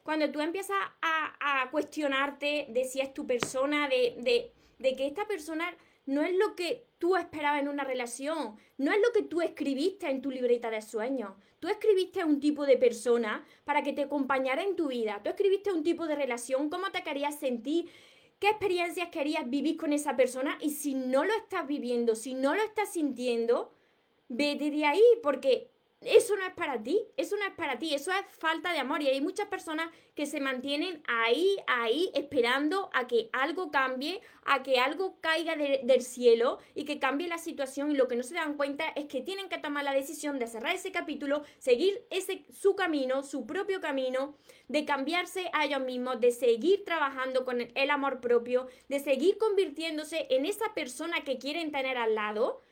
Cuando 0.03 0.31
tú 0.31 0.41
empiezas 0.41 0.79
a, 1.03 1.69
cuestionarte 1.71 2.69
de 2.71 2.85
si 2.85 3.01
es 3.01 3.13
tu 3.13 3.27
persona, 3.27 3.87
de, 3.89 4.17
de, 4.21 4.53
de 4.79 4.97
que 4.97 5.07
esta 5.07 5.27
persona 5.27 5.67
no 6.07 6.23
es 6.23 6.35
lo 6.37 6.55
que 6.55 6.87
tú 6.99 7.17
esperabas 7.17 7.63
en 7.63 7.69
una 7.69 7.85
relación, 7.85 8.57
no 8.79 8.93
es 8.93 8.99
lo 9.01 9.13
que 9.13 9.23
tú 9.23 9.41
escribiste 9.41 10.09
en 10.09 10.21
tu 10.21 10.31
libreta 10.31 10.71
de 10.71 10.83
sueños. 10.83 11.33
Tú 11.61 11.69
escribiste 11.69 12.25
un 12.25 12.41
tipo 12.41 12.67
de 12.67 12.77
persona 12.77 13.45
para 13.65 13.83
que 13.83 13.93
te 13.93 14.03
acompañara 14.03 14.63
en 14.63 14.77
tu 14.77 14.89
vida. 14.89 15.21
Tú 15.23 15.31
escribiste 15.31 15.73
un 15.73 15.83
tipo 15.83 16.07
de 16.07 16.15
relación, 16.15 16.69
cómo 16.69 16.91
te 16.91 17.03
querías 17.03 17.39
sentir, 17.39 17.89
qué 18.39 18.49
experiencias 18.51 19.09
querías 19.09 19.49
vivir 19.49 19.77
con 19.77 19.93
esa 19.93 20.17
persona 20.17 20.59
y 20.61 20.71
si 20.71 20.95
no 20.95 21.25
lo 21.25 21.33
estás 21.35 21.67
viviendo, 21.67 22.15
si 22.15 22.35
no 22.35 22.55
lo 22.55 22.63
estás 22.63 22.93
sintiendo, 22.93 23.73
vete 24.29 24.71
de 24.71 24.85
ahí 24.85 25.03
porque 25.23 25.71
eso 26.05 26.37
no 26.37 26.47
es 26.47 26.53
para 26.55 26.83
ti, 26.83 27.01
eso 27.17 27.37
no 27.37 27.45
es 27.45 27.53
para 27.55 27.79
ti, 27.79 27.95
eso 27.95 28.11
es 28.11 28.25
falta 28.39 28.73
de 28.73 28.79
amor. 28.79 29.03
Y 29.03 29.09
hay 29.09 29.21
muchas 29.21 29.49
personas 29.49 29.91
que 30.15 30.27
se 30.27 30.41
mantienen 30.41 31.03
ahí, 31.07 31.57
ahí, 31.67 32.11
esperando 32.15 32.91
a 32.93 33.07
que 33.07 33.29
algo 33.33 33.71
cambie, 33.71 34.21
a 34.45 34.63
que 34.63 34.79
algo 34.79 35.19
caiga 35.21 35.57
del 35.57 36.03
cielo 36.03 36.59
y 36.75 36.85
que 36.85 36.99
cambie 36.99 37.29
la 37.29 37.39
situación. 37.39 37.91
Y 37.91 37.97
lo 37.97 38.09
que 38.09 38.17
no 38.17 38.23
se 38.23 38.35
dan 38.35 38.57
cuenta 38.57 38.89
es 38.97 39.07
que 39.07 39.23
tienen 39.23 39.49
que 39.49 39.59
tomar 39.59 39.85
la 39.85 39.93
decisión 39.93 40.39
de 40.39 40.47
cerrar 40.47 40.75
ese 40.75 40.93
capítulo, 40.93 41.43
seguir 41.59 42.05
ese, 42.11 42.45
su 42.53 42.77
camino, 42.77 43.23
su 43.23 43.47
propio 43.47 43.81
camino, 43.81 44.37
de 44.69 44.85
cambiarse 44.85 45.51
a 45.53 45.65
ellos 45.65 45.81
mismos, 45.81 46.21
de 46.21 46.31
seguir 46.31 46.85
trabajando 46.85 47.45
con 47.45 47.61
el 47.61 47.91
amor 47.91 48.21
propio, 48.21 48.67
de 48.89 49.01
seguir 49.01 49.39
convirtiéndose 49.39 50.27
en 50.31 50.47
esa 50.47 50.75
persona 50.75 51.23
que 51.25 51.39
quieren 51.39 51.71
tener 51.71 51.99
al 51.99 52.15
lado 52.15 52.63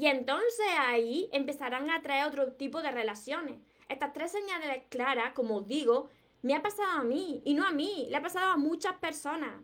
y 0.00 0.06
entonces 0.06 0.66
ahí 0.78 1.28
empezarán 1.30 1.90
a 1.90 2.00
traer 2.00 2.26
otro 2.26 2.52
tipo 2.52 2.80
de 2.80 2.90
relaciones. 2.90 3.58
Estas 3.86 4.14
tres 4.14 4.32
señales 4.32 4.84
claras, 4.88 5.34
como 5.34 5.60
digo, 5.60 6.08
me 6.40 6.54
ha 6.54 6.62
pasado 6.62 7.00
a 7.00 7.04
mí 7.04 7.42
y 7.44 7.52
no 7.52 7.66
a 7.66 7.70
mí, 7.70 8.06
le 8.08 8.16
ha 8.16 8.22
pasado 8.22 8.52
a 8.52 8.56
muchas 8.56 8.94
personas. 8.94 9.60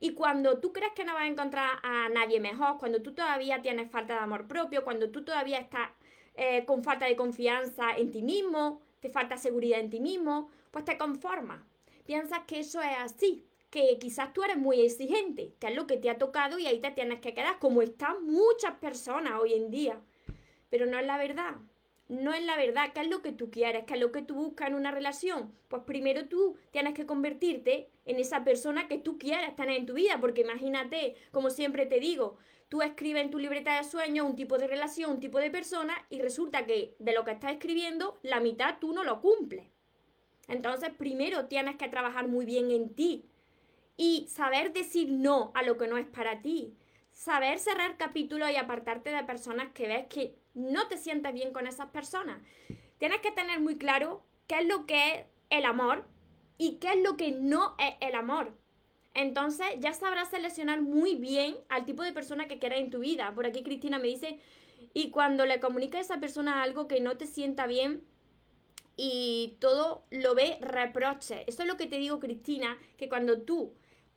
Y 0.00 0.12
cuando 0.12 0.58
tú 0.58 0.74
crees 0.74 0.92
que 0.92 1.06
no 1.06 1.14
vas 1.14 1.22
a 1.22 1.28
encontrar 1.28 1.78
a 1.82 2.10
nadie 2.10 2.40
mejor, 2.40 2.76
cuando 2.76 3.00
tú 3.00 3.14
todavía 3.14 3.62
tienes 3.62 3.90
falta 3.90 4.12
de 4.12 4.20
amor 4.20 4.46
propio, 4.46 4.84
cuando 4.84 5.10
tú 5.10 5.24
todavía 5.24 5.60
estás 5.60 5.88
eh, 6.34 6.66
con 6.66 6.84
falta 6.84 7.06
de 7.06 7.16
confianza 7.16 7.96
en 7.96 8.10
ti 8.10 8.20
mismo, 8.20 8.82
te 9.00 9.08
falta 9.08 9.38
seguridad 9.38 9.80
en 9.80 9.88
ti 9.88 9.98
mismo, 9.98 10.50
pues 10.72 10.84
te 10.84 10.98
conformas. 10.98 11.62
Piensas 12.04 12.40
que 12.40 12.58
eso 12.58 12.82
es 12.82 12.98
así 12.98 13.46
que 13.74 13.98
quizás 13.98 14.32
tú 14.32 14.44
eres 14.44 14.56
muy 14.56 14.80
exigente, 14.82 15.52
que 15.58 15.66
es 15.66 15.74
lo 15.74 15.88
que 15.88 15.96
te 15.96 16.08
ha 16.08 16.16
tocado 16.16 16.60
y 16.60 16.66
ahí 16.68 16.78
te 16.78 16.92
tienes 16.92 17.18
que 17.18 17.34
quedar, 17.34 17.58
como 17.58 17.82
están 17.82 18.24
muchas 18.24 18.74
personas 18.74 19.40
hoy 19.40 19.54
en 19.54 19.68
día. 19.72 20.00
Pero 20.70 20.86
no 20.86 20.96
es 20.96 21.04
la 21.04 21.18
verdad. 21.18 21.56
No 22.06 22.32
es 22.32 22.44
la 22.44 22.56
verdad. 22.56 22.92
¿Qué 22.94 23.00
es 23.00 23.08
lo 23.08 23.20
que 23.20 23.32
tú 23.32 23.50
quieres? 23.50 23.82
¿Qué 23.84 23.94
es 23.94 24.00
lo 24.00 24.12
que 24.12 24.22
tú 24.22 24.36
buscas 24.36 24.68
en 24.68 24.76
una 24.76 24.92
relación? 24.92 25.52
Pues 25.66 25.82
primero 25.82 26.28
tú 26.28 26.56
tienes 26.70 26.94
que 26.94 27.04
convertirte 27.04 27.88
en 28.04 28.20
esa 28.20 28.44
persona 28.44 28.86
que 28.86 28.98
tú 28.98 29.18
quieres 29.18 29.56
tener 29.56 29.76
en 29.76 29.86
tu 29.86 29.94
vida, 29.94 30.20
porque 30.20 30.42
imagínate, 30.42 31.16
como 31.32 31.50
siempre 31.50 31.84
te 31.84 31.98
digo, 31.98 32.36
tú 32.68 32.80
escribes 32.80 33.24
en 33.24 33.32
tu 33.32 33.40
libreta 33.40 33.76
de 33.76 33.82
sueños 33.82 34.24
un 34.24 34.36
tipo 34.36 34.56
de 34.56 34.68
relación, 34.68 35.10
un 35.10 35.20
tipo 35.20 35.40
de 35.40 35.50
persona, 35.50 35.94
y 36.10 36.20
resulta 36.20 36.64
que 36.64 36.94
de 37.00 37.12
lo 37.12 37.24
que 37.24 37.32
estás 37.32 37.50
escribiendo, 37.50 38.20
la 38.22 38.38
mitad 38.38 38.76
tú 38.78 38.92
no 38.92 39.02
lo 39.02 39.20
cumples. 39.20 39.66
Entonces, 40.46 40.90
primero 40.96 41.46
tienes 41.46 41.74
que 41.74 41.88
trabajar 41.88 42.28
muy 42.28 42.44
bien 42.44 42.70
en 42.70 42.94
ti, 42.94 43.24
y 43.96 44.26
saber 44.28 44.72
decir 44.72 45.10
no 45.10 45.52
a 45.54 45.62
lo 45.62 45.76
que 45.76 45.86
no 45.86 45.96
es 45.96 46.06
para 46.06 46.42
ti. 46.42 46.74
Saber 47.12 47.58
cerrar 47.58 47.96
capítulos 47.96 48.50
y 48.50 48.56
apartarte 48.56 49.10
de 49.10 49.22
personas 49.24 49.72
que 49.72 49.86
ves 49.86 50.06
que 50.08 50.34
no 50.54 50.88
te 50.88 50.96
sientes 50.96 51.32
bien 51.32 51.52
con 51.52 51.66
esas 51.66 51.90
personas. 51.90 52.42
Tienes 52.98 53.20
que 53.20 53.30
tener 53.30 53.60
muy 53.60 53.76
claro 53.76 54.24
qué 54.46 54.58
es 54.60 54.66
lo 54.66 54.86
que 54.86 55.12
es 55.12 55.26
el 55.50 55.64
amor 55.64 56.06
y 56.58 56.76
qué 56.76 56.94
es 56.94 57.02
lo 57.02 57.16
que 57.16 57.32
no 57.32 57.76
es 57.78 57.94
el 58.00 58.14
amor. 58.14 58.56
Entonces 59.14 59.66
ya 59.78 59.92
sabrás 59.92 60.30
seleccionar 60.30 60.82
muy 60.82 61.14
bien 61.14 61.56
al 61.68 61.84
tipo 61.84 62.02
de 62.02 62.12
persona 62.12 62.48
que 62.48 62.58
quieres 62.58 62.80
en 62.80 62.90
tu 62.90 62.98
vida. 62.98 63.32
Por 63.34 63.46
aquí 63.46 63.62
Cristina 63.62 64.00
me 64.00 64.08
dice, 64.08 64.40
y 64.92 65.10
cuando 65.10 65.46
le 65.46 65.60
comunica 65.60 65.98
a 65.98 66.00
esa 66.00 66.18
persona 66.18 66.62
algo 66.62 66.88
que 66.88 67.00
no 67.00 67.16
te 67.16 67.26
sienta 67.26 67.68
bien, 67.68 68.02
y 68.96 69.56
todo 69.60 70.04
lo 70.10 70.34
ve 70.34 70.58
reproche. 70.60 71.44
Eso 71.46 71.62
es 71.62 71.68
lo 71.68 71.76
que 71.76 71.86
te 71.86 71.98
digo, 71.98 72.20
Cristina, 72.20 72.78
que 72.96 73.08
cuando 73.08 73.42
tú 73.42 73.74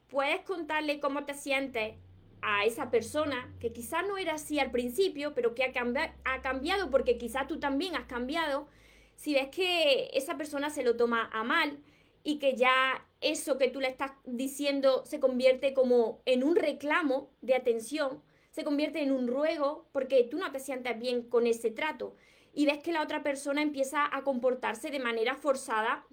puedes 0.10 0.42
contarle 0.42 1.00
cómo 1.00 1.26
te 1.26 1.34
sientes 1.34 1.96
a 2.42 2.66
esa 2.66 2.90
persona 2.92 3.54
que 3.60 3.74
quizás 3.74 4.08
no 4.08 4.18
era 4.18 4.36
así 4.36 4.60
al 4.60 4.72
principio, 4.72 5.34
pero 5.34 5.56
que 5.56 5.64
ha, 5.64 6.42
cambiado 6.42 6.90
porque 6.90 7.18
quizás 7.18 7.48
tú 7.48 7.60
también 7.60 7.96
has 7.96 8.06
cambiado, 8.06 8.68
si 9.16 9.34
ves 9.34 9.48
que 9.48 10.10
esa 10.14 10.38
persona 10.38 10.70
se 10.70 10.84
lo 10.84 10.96
toma 10.96 11.30
a 11.34 11.44
mal 11.44 11.80
y 12.24 12.40
que 12.40 12.56
ya 12.56 13.06
eso 13.22 13.58
que 13.58 13.70
tú 13.70 13.80
le 13.80 13.88
estás 13.88 14.12
diciendo 14.26 15.04
se 15.06 15.20
convierte 15.20 15.74
como 15.74 16.22
en 16.26 16.44
un 16.44 16.56
reclamo 16.56 17.32
de 17.42 17.56
atención, 17.56 18.22
se 18.52 18.64
convierte 18.64 19.02
en 19.02 19.12
un 19.12 19.28
ruego 19.28 19.88
porque 19.92 20.24
tú 20.24 20.38
no 20.38 20.52
te 20.52 20.60
sientes 20.60 20.98
bien 21.00 21.24
con 21.24 21.48
ese 21.48 21.72
trato 21.72 22.16
y 22.54 22.66
ves 22.66 22.80
que 22.80 22.92
la 22.92 23.02
otra 23.02 23.24
persona 23.24 23.62
empieza 23.62 24.08
a 24.16 24.24
comportarse 24.24 24.90
de 24.90 25.00
manera 25.00 25.36
forzada 25.36 26.06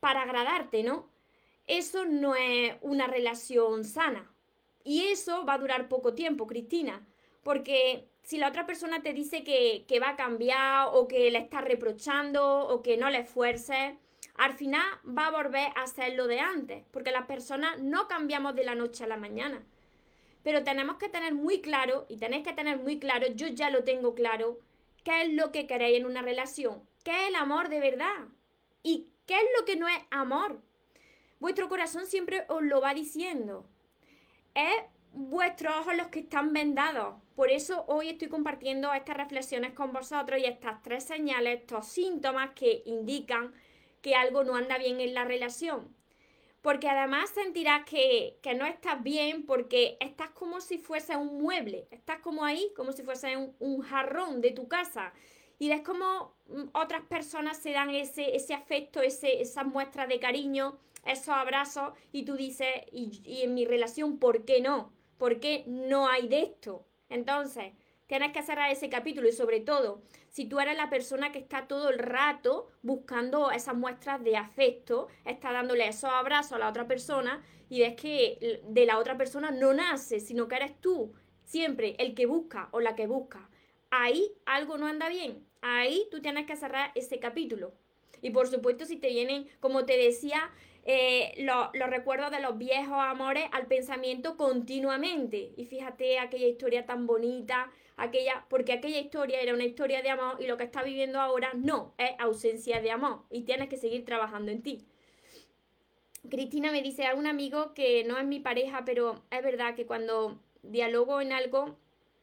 para 0.00 0.22
agradarte, 0.22 0.82
¿no? 0.82 1.11
Eso 1.66 2.04
no 2.04 2.34
es 2.34 2.74
una 2.80 3.06
relación 3.06 3.84
sana. 3.84 4.32
Y 4.84 5.04
eso 5.04 5.44
va 5.44 5.54
a 5.54 5.58
durar 5.58 5.88
poco 5.88 6.14
tiempo, 6.14 6.46
Cristina, 6.46 7.06
porque 7.42 8.08
si 8.22 8.38
la 8.38 8.48
otra 8.48 8.66
persona 8.66 9.02
te 9.02 9.12
dice 9.12 9.44
que, 9.44 10.00
va 10.00 10.10
a 10.10 10.16
cambiar 10.16 10.88
o 10.92 11.08
que 11.08 11.30
le 11.30 11.38
está 11.38 11.60
reprochando 11.60 12.68
o 12.68 12.82
que 12.82 12.96
no 12.96 13.10
le 13.10 13.18
esfuerces, 13.18 13.94
al 14.36 14.54
final 14.54 14.82
va 15.06 15.26
a 15.26 15.42
volver 15.42 15.68
a 15.76 15.86
ser 15.86 16.14
lo 16.14 16.26
de 16.26 16.40
antes, 16.40 16.84
porque 16.90 17.10
las 17.10 17.26
personas 17.26 17.78
no 17.80 18.08
cambiamos 18.08 18.54
de 18.54 18.64
la 18.64 18.74
noche 18.74 19.04
a 19.04 19.08
la 19.08 19.16
mañana. 19.16 19.64
Pero 20.42 20.64
tenemos 20.64 20.96
que 20.96 21.08
tener 21.08 21.34
muy 21.34 21.60
claro, 21.60 22.06
y 22.08 22.16
tenéis 22.16 22.44
que 22.44 22.52
tener 22.52 22.78
muy 22.78 22.98
claro, 22.98 23.26
yo 23.34 23.48
ya 23.48 23.70
lo 23.70 23.84
tengo 23.84 24.14
claro, 24.14 24.58
qué 25.04 25.22
es 25.22 25.32
lo 25.32 25.52
que 25.52 25.66
queréis 25.66 25.98
en 25.98 26.06
una 26.06 26.22
relación, 26.22 26.82
qué 27.04 27.10
es 27.10 27.28
el 27.28 27.36
amor 27.36 27.68
de 27.68 27.80
verdad 27.80 28.28
y 28.82 29.08
qué 29.26 29.34
es 29.34 29.46
lo 29.58 29.64
que 29.64 29.76
no 29.76 29.88
es 29.88 29.98
amor. 30.10 30.60
Vuestro 31.42 31.68
corazón 31.68 32.06
siempre 32.06 32.44
os 32.48 32.62
lo 32.62 32.80
va 32.80 32.94
diciendo. 32.94 33.66
Es 34.54 34.76
vuestros 35.12 35.74
ojos 35.74 35.96
los 35.96 36.06
que 36.06 36.20
están 36.20 36.52
vendados. 36.52 37.16
Por 37.34 37.50
eso 37.50 37.84
hoy 37.88 38.10
estoy 38.10 38.28
compartiendo 38.28 38.94
estas 38.94 39.16
reflexiones 39.16 39.72
con 39.72 39.92
vosotros 39.92 40.38
y 40.38 40.44
estas 40.44 40.80
tres 40.82 41.02
señales, 41.02 41.62
estos 41.62 41.88
síntomas 41.88 42.50
que 42.54 42.84
indican 42.86 43.52
que 44.02 44.14
algo 44.14 44.44
no 44.44 44.54
anda 44.54 44.78
bien 44.78 45.00
en 45.00 45.14
la 45.14 45.24
relación. 45.24 45.92
porque 46.60 46.88
además 46.88 47.30
sentirás 47.30 47.84
que, 47.86 48.38
no 48.56 48.64
estás 48.64 49.02
bien 49.02 49.44
porque 49.44 49.96
estás 49.98 50.30
como 50.30 50.60
si 50.60 50.78
fuese 50.78 51.16
un 51.16 51.42
mueble, 51.42 51.88
estás 51.90 52.20
como 52.20 52.44
ahí, 52.44 52.72
como 52.76 52.92
si 52.92 53.02
fuese 53.02 53.36
un, 53.58 53.80
jarrón 53.80 54.40
de 54.40 54.52
tu 54.52 54.68
casa. 54.68 55.12
Y 55.58 55.68
ves 55.70 55.82
como 55.82 56.36
mm, 56.46 56.68
otras 56.72 57.02
personas 57.06 57.56
se 57.56 57.72
dan 57.72 57.90
ese, 57.90 58.36
ese 58.36 58.54
afecto, 58.54 59.02
ese, 59.02 59.42
esas 59.42 59.66
muestras 59.66 60.08
de 60.08 60.20
cariño, 60.20 60.78
esos 61.04 61.30
abrazos, 61.30 61.92
y 62.12 62.24
tú 62.24 62.36
dices, 62.36 62.68
y, 62.92 63.42
en 63.42 63.54
mi 63.54 63.64
relación, 63.64 64.18
¿por 64.18 64.44
qué 64.44 64.60
no? 64.60 64.92
¿Por 65.18 65.40
qué 65.40 65.64
no 65.66 66.08
hay 66.08 66.28
de 66.28 66.42
esto? 66.42 66.86
Entonces, 67.08 67.72
tienes 68.06 68.32
que 68.32 68.42
cerrar 68.42 68.70
ese 68.70 68.88
capítulo 68.88 69.28
y 69.28 69.32
sobre 69.32 69.60
todo, 69.60 70.02
si 70.28 70.46
tú 70.46 70.60
eres 70.60 70.76
la 70.76 70.90
persona 70.90 71.32
que 71.32 71.38
está 71.38 71.66
todo 71.66 71.90
el 71.90 71.98
rato 71.98 72.68
buscando 72.82 73.50
esas 73.50 73.74
muestras 73.74 74.22
de 74.22 74.36
afecto, 74.36 75.08
está 75.24 75.52
dándole 75.52 75.88
esos 75.88 76.10
abrazos 76.10 76.52
a 76.52 76.58
la 76.58 76.68
otra 76.68 76.86
persona 76.86 77.42
y 77.68 77.80
ves 77.80 77.94
que 77.94 78.62
de 78.66 78.86
la 78.86 78.98
otra 78.98 79.16
persona 79.16 79.50
no 79.50 79.72
nace, 79.72 80.20
sino 80.20 80.48
que 80.48 80.56
eres 80.56 80.80
tú 80.80 81.14
siempre 81.44 81.96
el 81.98 82.14
que 82.14 82.26
busca 82.26 82.68
o 82.72 82.80
la 82.80 82.94
que 82.94 83.06
busca. 83.06 83.48
Ahí 83.90 84.32
algo 84.46 84.78
no 84.78 84.86
anda 84.86 85.08
bien. 85.08 85.46
Ahí 85.60 86.06
tú 86.10 86.20
tienes 86.20 86.46
que 86.46 86.56
cerrar 86.56 86.92
ese 86.94 87.18
capítulo. 87.18 87.74
Y 88.22 88.30
por 88.30 88.48
supuesto, 88.48 88.86
si 88.86 88.96
te 88.96 89.08
vienen, 89.08 89.48
como 89.60 89.84
te 89.84 89.98
decía, 89.98 90.50
eh, 90.84 91.34
los 91.38 91.90
recuerdos 91.90 92.30
de 92.32 92.40
los 92.40 92.58
viejos 92.58 92.98
amores 92.98 93.44
al 93.52 93.66
pensamiento 93.66 94.36
continuamente. 94.36 95.52
Y 95.56 95.66
fíjate 95.66 96.18
aquella 96.18 96.48
historia 96.48 96.86
tan 96.86 97.06
bonita, 97.06 97.70
aquella, 97.96 98.44
porque 98.48 98.72
aquella 98.72 98.98
historia 98.98 99.40
era 99.40 99.54
una 99.54 99.64
historia 99.64 100.02
de 100.02 100.10
amor 100.10 100.38
y 100.40 100.46
lo 100.46 100.56
que 100.56 100.64
estás 100.64 100.84
viviendo 100.84 101.20
ahora 101.20 101.52
no, 101.54 101.94
es 101.98 102.10
ausencia 102.18 102.80
de 102.80 102.90
amor 102.90 103.22
y 103.30 103.42
tienes 103.42 103.68
que 103.68 103.76
seguir 103.76 104.04
trabajando 104.04 104.50
en 104.50 104.62
ti. 104.62 104.84
Cristina 106.28 106.72
me 106.72 106.82
dice 106.82 107.06
a 107.06 107.14
un 107.14 107.26
amigo 107.26 107.74
que 107.74 108.04
no 108.04 108.18
es 108.18 108.24
mi 108.24 108.40
pareja, 108.40 108.84
pero 108.84 109.22
es 109.30 109.42
verdad 109.42 109.74
que 109.74 109.86
cuando 109.86 110.40
dialogo 110.62 111.20
en 111.20 111.32
algo 111.32 111.76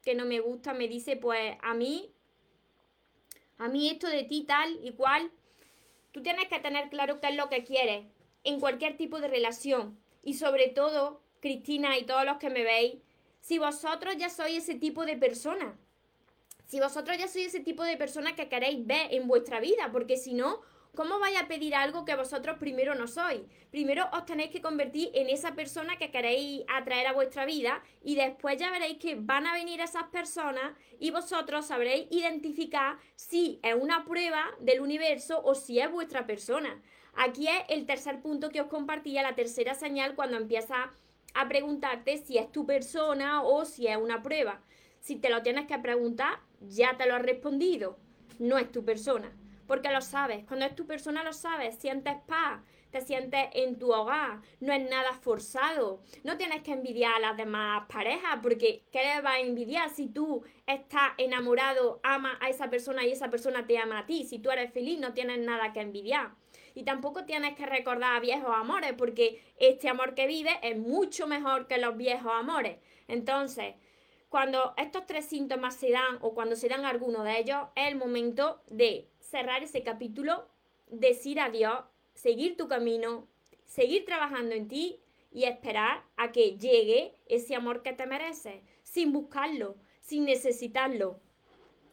que 0.04 0.16
no 0.16 0.26
me 0.26 0.40
gusta, 0.40 0.74
me 0.74 0.88
dice, 0.88 1.18
pues 1.18 1.58
a 1.62 1.74
mí, 1.74 2.12
a 3.58 3.68
mí 3.68 3.90
esto 3.90 4.08
de 4.08 4.24
ti 4.24 4.44
tal 4.46 4.80
y 4.84 4.92
cual, 4.94 5.32
tú 6.12 6.22
tienes 6.24 6.48
que 6.48 6.60
tener 6.60 6.90
claro 6.90 7.20
qué 7.20 7.28
es 7.28 7.36
lo 7.36 7.50
que 7.50 7.66
quieres 7.66 8.06
en 8.44 8.60
cualquier 8.60 8.98
tipo 8.98 9.20
de 9.20 9.28
relación. 9.28 9.98
Y 10.24 10.36
sobre 10.36 10.68
todo, 10.68 11.22
Cristina 11.40 11.98
y 11.98 12.06
todos 12.06 12.26
los 12.26 12.38
que 12.38 12.50
me 12.50 12.64
veis, 12.64 12.96
si 13.42 13.58
vosotros 13.58 14.16
ya 14.18 14.30
sois 14.30 14.58
ese 14.58 14.76
tipo 14.76 15.06
de 15.06 15.16
persona, 15.16 15.78
si 16.66 16.80
vosotros 16.80 17.18
ya 17.18 17.28
sois 17.28 17.48
ese 17.48 17.62
tipo 17.62 17.84
de 17.84 17.98
persona 17.98 18.36
que 18.36 18.50
queréis 18.50 18.86
ver 18.86 19.14
en 19.14 19.28
vuestra 19.28 19.60
vida, 19.60 19.90
porque 19.92 20.18
si 20.18 20.34
no, 20.34 20.62
¿cómo 20.94 21.18
vais 21.18 21.38
a 21.38 21.48
pedir 21.48 21.74
algo 21.74 22.06
que 22.06 22.16
vosotros 22.16 22.58
primero 22.60 22.94
no 22.96 23.08
sois? 23.08 23.42
Primero 23.72 24.08
os 24.14 24.26
tenéis 24.26 24.52
que 24.52 24.62
convertir 24.62 25.10
en 25.14 25.30
esa 25.30 25.56
persona 25.56 25.98
que 25.98 26.12
queréis 26.12 26.64
atraer 26.68 27.08
a 27.08 27.14
vuestra 27.14 27.46
vida 27.46 27.82
y 28.04 28.16
después 28.16 28.58
ya 28.58 28.70
veréis 28.72 28.98
que 28.98 29.16
van 29.16 29.48
a 29.48 29.54
venir 29.54 29.80
esas 29.82 30.04
personas 30.10 30.74
y 31.00 31.12
vosotros 31.12 31.66
sabréis 31.66 32.08
identificar 32.12 32.98
si 33.16 33.60
es 33.64 33.76
una 33.76 34.06
prueba 34.06 34.46
del 34.60 34.82
universo 34.82 35.42
o 35.44 35.56
si 35.56 35.80
es 35.80 35.90
vuestra 35.92 36.28
persona. 36.28 36.82
Aquí 37.22 37.50
es 37.50 37.66
el 37.68 37.86
tercer 37.86 38.22
punto 38.22 38.50
que 38.50 38.62
os 38.62 38.68
compartía, 38.68 39.22
la 39.22 39.36
tercera 39.36 39.74
señal 39.74 40.16
cuando 40.16 40.38
empieza 40.38 40.90
a 41.34 41.50
preguntarte 41.50 42.16
si 42.16 42.38
es 42.38 42.50
tu 42.50 42.66
persona 42.66 43.44
o 43.44 43.66
si 43.66 43.88
es 43.88 43.98
una 43.98 44.24
prueba. 44.24 44.62
Si 45.02 45.18
te 45.18 45.30
lo 45.30 45.44
tienes 45.44 45.68
que 45.68 45.78
preguntar, 45.80 46.40
ya 46.62 46.96
te 46.96 47.06
lo 47.06 47.16
has 47.16 47.22
respondido. 47.22 47.98
No 48.40 48.58
es 48.58 48.72
tu 48.72 48.86
persona. 48.86 49.36
Porque 49.68 49.92
lo 49.92 50.00
sabes. 50.00 50.46
Cuando 50.46 50.66
es 50.66 50.74
tu 50.76 50.88
persona 50.88 51.22
lo 51.26 51.34
sabes. 51.34 51.78
Sientes 51.78 52.16
paz. 52.26 52.62
Te 52.90 53.02
sientes 53.02 53.50
en 53.52 53.78
tu 53.78 53.92
hogar. 53.92 54.40
No 54.62 54.72
es 54.72 54.90
nada 54.90 55.12
forzado. 55.12 56.02
No 56.24 56.38
tienes 56.38 56.64
que 56.64 56.72
envidiar 56.72 57.16
a 57.16 57.20
las 57.20 57.36
demás 57.36 57.84
parejas. 57.90 58.40
Porque 58.42 58.86
¿qué 58.94 59.04
le 59.04 59.20
vas 59.20 59.34
a 59.34 59.40
envidiar 59.40 59.90
si 59.90 60.08
tú 60.08 60.42
estás 60.66 61.12
enamorado, 61.18 62.00
amas 62.02 62.38
a 62.40 62.48
esa 62.48 62.70
persona 62.70 63.06
y 63.06 63.12
esa 63.12 63.30
persona 63.30 63.68
te 63.68 63.78
ama 63.78 64.00
a 64.00 64.06
ti? 64.06 64.24
Si 64.24 64.40
tú 64.40 64.52
eres 64.52 64.72
feliz, 64.72 64.98
no 65.02 65.12
tienes 65.12 65.40
nada 65.40 65.74
que 65.74 65.82
envidiar. 65.82 66.32
Y 66.80 66.84
tampoco 66.84 67.26
tienes 67.26 67.58
que 67.58 67.66
recordar 67.66 68.16
a 68.16 68.22
viejos 68.22 68.56
amores, 68.56 68.94
porque 68.98 69.44
este 69.58 69.90
amor 69.90 70.16
que 70.16 70.28
vives 70.28 70.56
es 70.62 70.78
mucho 70.78 71.28
mejor 71.28 71.68
que 71.68 71.78
los 71.78 71.98
viejos 71.98 72.32
amores. 72.34 72.78
Entonces, 73.10 73.76
cuando 74.30 74.74
estos 74.78 75.06
tres 75.06 75.26
síntomas 75.26 75.76
se 75.76 75.92
dan 75.92 76.20
o 76.22 76.34
cuando 76.34 76.56
se 76.56 76.70
dan 76.70 76.86
alguno 76.86 77.26
de 77.26 77.38
ellos, 77.38 77.68
es 77.76 77.90
el 77.90 77.98
momento 77.98 78.64
de 78.70 79.10
cerrar 79.20 79.62
ese 79.62 79.84
capítulo, 79.84 80.48
decir 80.88 81.42
adiós, 81.42 81.84
seguir 82.14 82.56
tu 82.56 82.70
camino, 82.70 83.28
seguir 83.66 84.06
trabajando 84.06 84.56
en 84.56 84.70
ti 84.70 85.02
y 85.32 85.44
esperar 85.44 86.06
a 86.16 86.32
que 86.32 86.58
llegue 86.58 87.18
ese 87.26 87.56
amor 87.56 87.84
que 87.84 87.92
te 87.92 88.06
mereces, 88.06 88.64
sin 88.84 89.12
buscarlo, 89.12 89.76
sin 90.00 90.24
necesitarlo. 90.24 91.20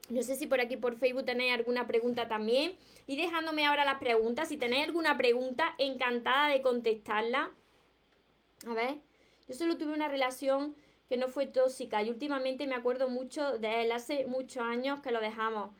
No 0.09 0.23
sé 0.23 0.37
si 0.37 0.47
por 0.47 0.61
aquí 0.61 0.77
por 0.77 0.97
Facebook 0.97 1.25
tenéis 1.25 1.53
alguna 1.53 1.87
pregunta 1.87 2.29
también. 2.29 2.77
Y 3.07 3.17
dejándome 3.17 3.67
ahora 3.67 3.85
las 3.85 3.99
preguntas. 3.99 4.49
Si 4.49 4.57
tenéis 4.57 4.87
alguna 4.87 5.17
pregunta, 5.17 5.75
encantada 5.79 6.49
de 6.49 6.63
contestarla. 6.63 7.51
A 8.67 8.75
ver, 8.75 8.97
yo 9.49 9.55
solo 9.55 9.77
tuve 9.77 9.93
una 9.93 10.09
relación 10.09 10.77
que 11.09 11.17
no 11.17 11.29
fue 11.29 11.47
tóxica 11.47 12.03
y 12.03 12.11
últimamente 12.11 12.67
me 12.67 12.75
acuerdo 12.75 13.09
mucho 13.09 13.59
de 13.59 13.83
él. 13.83 13.93
Hace 13.93 14.27
muchos 14.27 14.63
años 14.63 15.01
que 15.01 15.11
lo 15.11 15.21
dejamos. 15.21 15.71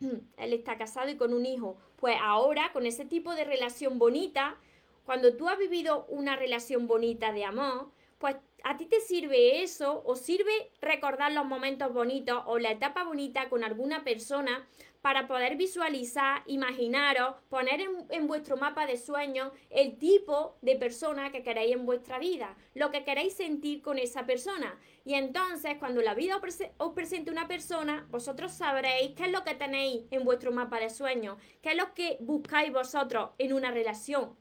él 0.36 0.52
está 0.52 0.76
casado 0.76 1.08
y 1.08 1.16
con 1.16 1.32
un 1.32 1.46
hijo. 1.46 1.76
Pues 1.96 2.16
ahora, 2.20 2.72
con 2.72 2.86
ese 2.86 3.04
tipo 3.04 3.34
de 3.34 3.44
relación 3.44 3.98
bonita, 3.98 4.56
cuando 5.04 5.36
tú 5.36 5.48
has 5.48 5.58
vivido 5.58 6.04
una 6.08 6.36
relación 6.36 6.86
bonita 6.86 7.32
de 7.32 7.44
amor, 7.44 7.90
pues 8.18 8.36
a 8.64 8.76
ti 8.76 8.86
te 8.86 9.00
sirve 9.00 9.62
eso 9.62 10.02
o 10.04 10.16
sirve 10.16 10.72
recordar 10.80 11.32
los 11.32 11.44
momentos 11.44 11.92
bonitos 11.92 12.42
o 12.46 12.58
la 12.58 12.72
etapa 12.72 13.04
bonita 13.04 13.48
con 13.48 13.62
alguna 13.62 14.02
persona 14.04 14.66
para 15.06 15.28
poder 15.28 15.56
visualizar, 15.56 16.42
imaginaros, 16.46 17.36
poner 17.48 17.80
en, 18.10 18.26
vuestro 18.26 18.56
mapa 18.56 18.86
de 18.86 18.96
sueños 18.96 19.52
el 19.70 19.98
tipo 19.98 20.56
de 20.62 20.74
persona 20.74 21.30
que 21.30 21.44
queréis 21.44 21.76
en 21.76 21.86
vuestra 21.86 22.18
vida, 22.18 22.56
lo 22.74 22.90
que 22.90 23.04
queréis 23.04 23.34
sentir 23.34 23.82
con 23.82 23.98
esa 23.98 24.26
persona. 24.26 24.76
Y 25.04 25.14
entonces, 25.14 25.76
cuando 25.78 26.02
la 26.02 26.14
vida 26.14 26.40
os, 26.78 26.92
presente 26.92 27.30
una 27.30 27.46
persona, 27.46 28.08
vosotros 28.10 28.50
sabréis 28.50 29.14
qué 29.14 29.26
es 29.26 29.30
lo 29.30 29.44
que 29.44 29.54
tenéis 29.54 30.06
en 30.10 30.24
vuestro 30.24 30.50
mapa 30.50 30.80
de 30.80 30.90
sueños, 30.90 31.38
qué 31.62 31.70
es 31.70 31.76
lo 31.76 31.94
que 31.94 32.16
buscáis 32.18 32.72
vosotros 32.72 33.30
en 33.38 33.52
una 33.52 33.70
relación. 33.70 34.36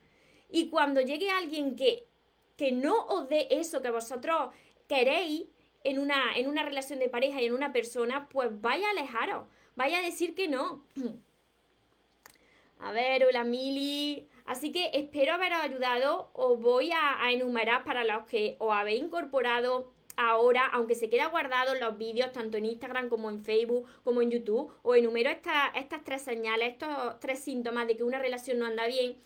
Y 0.50 0.72
cuando 0.72 1.00
llegue 1.00 1.30
alguien 1.30 1.76
que 1.76 2.08
que 2.58 2.72
no 2.72 3.06
os 3.08 3.28
dé 3.30 3.48
eso 3.52 3.82
que 3.82 3.92
vosotros 3.92 4.52
queréis 4.88 5.46
en 5.84 6.00
una, 6.00 6.36
en 6.36 6.48
una 6.48 6.64
relación 6.64 7.00
de 7.00 7.10
pareja 7.10 7.42
y 7.42 7.46
en 7.46 7.54
una 7.54 7.72
persona, 7.72 8.28
pues 8.30 8.50
vaya 8.62 8.88
a 8.88 8.92
alejaros, 8.92 9.48
vaya 9.76 10.00
a 10.00 10.02
decir 10.02 10.36
que 10.36 10.48
no. 10.48 10.84
A 12.80 12.92
ver, 12.92 13.26
hola 13.26 13.44
Mili. 13.44 14.28
Así 14.46 14.72
que 14.72 14.92
espero 14.94 15.34
haberos 15.34 15.60
ayudado. 15.60 16.30
Os 16.34 16.60
voy 16.60 16.92
a, 16.92 17.32
enumerar 17.32 17.84
para 17.84 18.04
los 18.04 18.26
que 18.26 18.58
os 18.60 18.74
habéis 18.74 19.02
incorporado 19.02 19.92
ahora, 20.18 20.68
aunque 20.68 20.94
se 20.96 21.10
queda 21.10 21.28
guardado 21.28 21.74
en 21.74 21.80
los 21.80 21.98
vídeos, 21.98 22.32
tanto 22.32 22.58
en 22.58 22.66
Instagram 22.66 23.10
como 23.10 23.30
en 23.30 23.44
Facebook, 23.44 23.88
como 24.04 24.22
en 24.22 24.32
YouTube, 24.32 24.72
os 24.84 24.98
enumero 24.98 25.30
estas 25.30 26.04
tres 26.04 26.22
señales, 26.22 26.74
estos 26.74 27.20
tres 27.20 27.40
síntomas 27.40 27.88
de 27.88 27.98
que 27.98 28.04
una 28.04 28.20
relación 28.20 28.60
no 28.60 28.66
anda 28.66 28.88
bien 28.88 29.18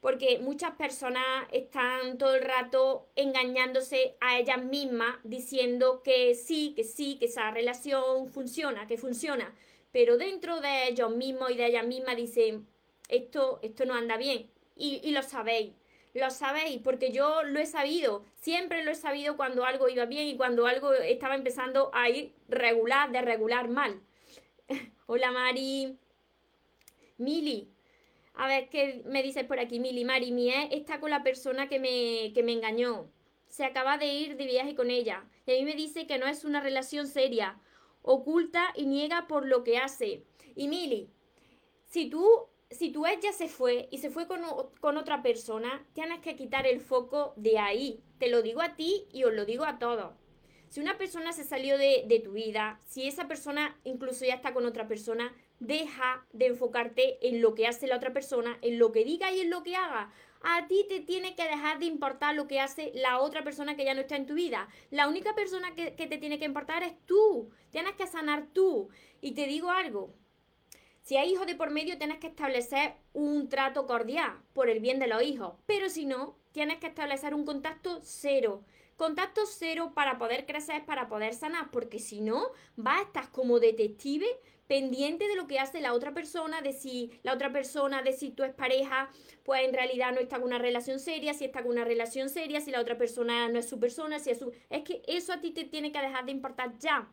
porque 0.00 0.38
muchas 0.38 0.72
personas 0.76 1.24
están 1.52 2.18
todo 2.18 2.34
el 2.34 2.42
rato 2.42 3.08
engañándose 3.16 4.16
a 4.20 4.38
ellas 4.38 4.62
mismas 4.62 5.16
diciendo 5.24 6.02
que 6.02 6.34
sí, 6.34 6.72
que 6.76 6.84
sí, 6.84 7.16
que 7.18 7.26
esa 7.26 7.50
relación 7.50 8.28
funciona, 8.28 8.86
que 8.86 8.96
funciona, 8.96 9.54
pero 9.90 10.16
dentro 10.16 10.60
de 10.60 10.88
ellos 10.88 11.10
mismos 11.14 11.50
y 11.50 11.56
de 11.56 11.66
ellas 11.66 11.86
mismas 11.86 12.16
dicen, 12.16 12.66
esto, 13.08 13.58
esto 13.62 13.84
no 13.86 13.94
anda 13.94 14.16
bien 14.16 14.50
y, 14.76 15.00
y 15.02 15.10
lo 15.12 15.22
sabéis. 15.22 15.72
Lo 16.14 16.30
sabéis, 16.30 16.80
porque 16.82 17.12
yo 17.12 17.42
lo 17.42 17.60
he 17.60 17.66
sabido, 17.66 18.24
siempre 18.34 18.82
lo 18.82 18.90
he 18.90 18.94
sabido 18.94 19.36
cuando 19.36 19.64
algo 19.64 19.88
iba 19.88 20.06
bien 20.06 20.26
y 20.26 20.36
cuando 20.36 20.66
algo 20.66 20.92
estaba 20.92 21.34
empezando 21.34 21.90
a 21.92 22.08
ir 22.08 22.32
regular, 22.48 23.12
de 23.12 23.20
regular 23.20 23.68
mal. 23.68 24.00
Hola 25.06 25.30
Mari. 25.30 25.96
Mili, 27.18 27.68
a 28.38 28.46
ver, 28.46 28.68
¿qué 28.68 29.02
me 29.04 29.24
dices 29.24 29.44
por 29.44 29.58
aquí? 29.58 29.80
Mili, 29.80 30.04
Mari, 30.04 30.30
mi 30.30 30.48
ex 30.48 30.72
está 30.72 31.00
con 31.00 31.10
la 31.10 31.24
persona 31.24 31.68
que 31.68 31.80
me, 31.80 32.32
que 32.32 32.44
me 32.44 32.52
engañó. 32.52 33.10
Se 33.48 33.64
acaba 33.64 33.98
de 33.98 34.06
ir 34.06 34.36
de 34.36 34.46
viaje 34.46 34.76
con 34.76 34.90
ella. 34.90 35.24
Y 35.44 35.50
a 35.50 35.54
mí 35.56 35.64
me 35.64 35.74
dice 35.74 36.06
que 36.06 36.18
no 36.18 36.26
es 36.28 36.44
una 36.44 36.60
relación 36.60 37.08
seria. 37.08 37.58
Oculta 38.00 38.72
y 38.76 38.86
niega 38.86 39.26
por 39.26 39.44
lo 39.44 39.64
que 39.64 39.78
hace. 39.78 40.22
Y 40.54 40.68
Mili, 40.68 41.10
si 41.86 42.08
tú, 42.08 42.24
si 42.70 42.90
tu 42.92 43.06
ex 43.06 43.24
ya 43.24 43.32
se 43.32 43.48
fue 43.48 43.88
y 43.90 43.98
se 43.98 44.08
fue 44.08 44.28
con, 44.28 44.40
con 44.80 44.96
otra 44.96 45.20
persona, 45.20 45.84
tienes 45.92 46.20
que 46.20 46.36
quitar 46.36 46.64
el 46.64 46.80
foco 46.80 47.32
de 47.34 47.58
ahí. 47.58 48.04
Te 48.18 48.28
lo 48.28 48.42
digo 48.42 48.62
a 48.62 48.76
ti 48.76 49.08
y 49.12 49.24
os 49.24 49.34
lo 49.34 49.46
digo 49.46 49.64
a 49.64 49.80
todos. 49.80 50.14
Si 50.68 50.78
una 50.78 50.96
persona 50.96 51.32
se 51.32 51.42
salió 51.42 51.76
de, 51.76 52.04
de 52.06 52.20
tu 52.20 52.34
vida, 52.34 52.80
si 52.84 53.08
esa 53.08 53.26
persona 53.26 53.76
incluso 53.82 54.24
ya 54.24 54.34
está 54.34 54.54
con 54.54 54.64
otra 54.64 54.86
persona, 54.86 55.34
deja 55.60 56.24
de 56.32 56.46
enfocarte 56.46 57.18
en 57.28 57.40
lo 57.40 57.54
que 57.54 57.66
hace 57.66 57.86
la 57.86 57.96
otra 57.96 58.12
persona, 58.12 58.58
en 58.62 58.78
lo 58.78 58.92
que 58.92 59.04
diga 59.04 59.32
y 59.32 59.40
en 59.40 59.50
lo 59.50 59.62
que 59.62 59.76
haga. 59.76 60.12
A 60.42 60.68
ti 60.68 60.86
te 60.88 61.00
tiene 61.00 61.34
que 61.34 61.44
dejar 61.44 61.78
de 61.78 61.86
importar 61.86 62.34
lo 62.34 62.46
que 62.46 62.60
hace 62.60 62.92
la 62.94 63.18
otra 63.18 63.42
persona 63.42 63.76
que 63.76 63.84
ya 63.84 63.94
no 63.94 64.02
está 64.02 64.16
en 64.16 64.26
tu 64.26 64.34
vida. 64.34 64.68
La 64.90 65.08
única 65.08 65.34
persona 65.34 65.74
que, 65.74 65.94
que 65.94 66.06
te 66.06 66.18
tiene 66.18 66.38
que 66.38 66.44
importar 66.44 66.82
es 66.82 66.94
tú. 67.06 67.50
Tienes 67.70 67.94
que 67.96 68.06
sanar 68.06 68.46
tú. 68.52 68.88
Y 69.20 69.32
te 69.32 69.46
digo 69.46 69.70
algo, 69.70 70.14
si 71.08 71.16
hay 71.16 71.32
hijos 71.32 71.46
de 71.46 71.54
por 71.54 71.70
medio, 71.70 71.96
tienes 71.96 72.18
que 72.18 72.26
establecer 72.26 72.94
un 73.14 73.48
trato 73.48 73.86
cordial 73.86 74.42
por 74.52 74.68
el 74.68 74.78
bien 74.78 74.98
de 74.98 75.06
los 75.06 75.22
hijos. 75.22 75.54
Pero 75.64 75.88
si 75.88 76.04
no, 76.04 76.36
tienes 76.52 76.78
que 76.80 76.88
establecer 76.88 77.34
un 77.34 77.46
contacto 77.46 78.00
cero. 78.02 78.62
Contacto 78.96 79.46
cero 79.46 79.92
para 79.94 80.18
poder 80.18 80.44
crecer, 80.44 80.84
para 80.84 81.08
poder 81.08 81.32
sanar, 81.32 81.70
porque 81.70 81.98
si 81.98 82.20
no, 82.20 82.48
vas 82.76 82.98
a 82.98 83.02
estar 83.04 83.30
como 83.32 83.58
detective 83.58 84.26
pendiente 84.68 85.26
de 85.26 85.34
lo 85.34 85.48
que 85.48 85.58
hace 85.58 85.80
la 85.80 85.94
otra 85.94 86.14
persona, 86.14 86.60
de 86.60 86.72
si 86.72 87.10
la 87.24 87.32
otra 87.32 87.50
persona, 87.50 88.02
de 88.02 88.12
si 88.12 88.30
tú 88.30 88.44
es 88.44 88.54
pareja, 88.54 89.10
pues 89.42 89.64
en 89.64 89.72
realidad 89.72 90.12
no 90.12 90.20
está 90.20 90.36
con 90.36 90.46
una 90.46 90.58
relación 90.58 91.00
seria, 91.00 91.34
si 91.34 91.46
está 91.46 91.62
con 91.62 91.72
una 91.72 91.84
relación 91.84 92.28
seria, 92.28 92.60
si 92.60 92.70
la 92.70 92.80
otra 92.80 92.96
persona 92.96 93.48
no 93.48 93.58
es 93.58 93.68
su 93.68 93.80
persona, 93.80 94.20
si 94.20 94.30
es 94.30 94.38
su... 94.38 94.52
Es 94.70 94.84
que 94.84 95.02
eso 95.08 95.32
a 95.32 95.40
ti 95.40 95.50
te 95.50 95.64
tiene 95.64 95.90
que 95.90 96.00
dejar 96.00 96.26
de 96.26 96.32
importar 96.32 96.78
ya. 96.78 97.10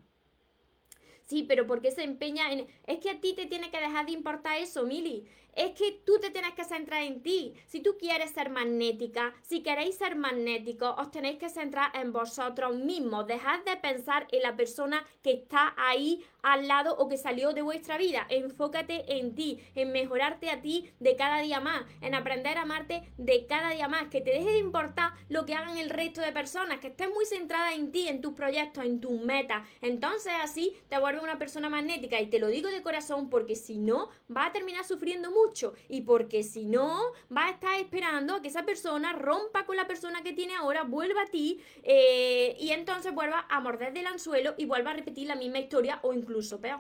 Sí, 1.24 1.44
pero 1.44 1.66
¿por 1.66 1.82
qué 1.82 1.92
se 1.92 2.04
empeña 2.04 2.52
en...? 2.52 2.68
Es 2.86 3.00
que 3.00 3.10
a 3.10 3.20
ti 3.20 3.34
te 3.34 3.48
tiene 3.48 3.72
que 3.72 3.80
dejar 3.80 4.06
de 4.06 4.12
importar 4.12 4.62
eso, 4.62 4.86
Mili. 4.86 5.26
Es 5.56 5.72
que 5.72 6.02
tú 6.06 6.20
te 6.20 6.32
tienes 6.32 6.54
que 6.54 6.66
centrar 6.66 7.04
en 7.04 7.24
ti. 7.24 7.54
Si 7.66 7.80
tú 7.80 7.96
quieres 7.98 8.32
ser 8.32 8.50
magnética, 8.50 9.34
si 9.42 9.64
queréis 9.64 9.96
ser 9.96 10.18
magnéticos, 10.18 10.94
os 10.98 11.12
tenéis 11.12 11.38
que 11.38 11.48
centrar 11.48 11.96
en 11.96 12.12
vosotros 12.12 12.76
mismos. 12.76 13.26
Dejad 13.26 13.64
de 13.64 13.78
pensar 13.78 14.28
en 14.32 14.42
la 14.42 14.58
persona 14.58 15.06
que 15.24 15.32
está 15.32 15.74
ahí 15.78 16.26
al 16.42 16.68
lado 16.68 16.98
o 16.98 17.08
que 17.08 17.18
salió 17.18 17.54
de 17.54 17.62
vuestra 17.62 17.98
vida. 17.98 18.28
Enfócate 18.30 19.18
en 19.18 19.34
ti, 19.34 19.62
en 19.76 19.94
mejorarte 19.94 20.50
a 20.50 20.62
ti 20.62 20.92
de 21.00 21.16
cada 21.16 21.40
día 21.40 21.62
más, 21.62 21.86
en 22.02 22.16
aprender 22.16 22.58
a 22.58 22.64
amarte 22.64 23.10
de 23.18 23.46
cada 23.46 23.70
día 23.70 23.88
más. 23.88 24.10
Que 24.10 24.20
te 24.20 24.32
deje 24.32 24.52
de 24.52 24.58
importar 24.58 25.14
lo 25.30 25.46
que 25.46 25.56
hagan 25.56 25.78
el 25.78 25.90
resto 25.90 26.20
de 26.20 26.34
personas, 26.34 26.80
que 26.80 26.88
estés 26.88 27.10
muy 27.10 27.26
centrada 27.26 27.74
en 27.74 27.94
ti, 27.94 28.10
en 28.10 28.20
tus 28.20 28.34
proyectos, 28.34 28.84
en 28.84 29.00
tus 29.00 29.22
metas. 29.22 29.66
Entonces 29.80 30.34
así 30.42 30.76
te 30.90 31.00
vuelves 31.00 31.24
una 31.24 31.40
persona 31.40 31.70
magnética. 31.70 32.20
Y 32.20 32.28
te 32.28 32.40
lo 32.40 32.50
digo 32.50 32.68
de 32.68 32.84
corazón 32.84 33.30
porque 33.30 33.56
si 33.56 33.78
no, 33.78 34.10
vas 34.28 34.50
a 34.50 34.52
terminar 34.52 34.84
sufriendo 34.84 35.32
mucho 35.32 35.45
y 35.90 36.02
porque 36.02 36.44
si 36.44 36.66
no, 36.66 37.14
va 37.36 37.48
a 37.48 37.52
estar 37.52 37.80
esperando 37.80 38.36
a 38.36 38.42
que 38.42 38.48
esa 38.48 38.64
persona 38.64 39.14
rompa 39.14 39.66
con 39.66 39.76
la 39.76 39.88
persona 39.88 40.24
que 40.24 40.34
tiene 40.34 40.56
ahora, 40.56 40.84
vuelva 40.84 41.24
a 41.24 41.28
ti 41.28 41.62
eh, 41.84 42.56
y 42.60 42.72
entonces 42.72 43.14
vuelva 43.14 43.46
a 43.50 43.60
morder 43.60 43.94
del 43.94 44.08
anzuelo 44.08 44.56
y 44.58 44.66
vuelva 44.66 44.92
a 44.92 44.96
repetir 44.96 45.28
la 45.28 45.36
misma 45.36 45.60
historia 45.60 46.00
o 46.04 46.14
incluso 46.14 46.60
peor. 46.60 46.80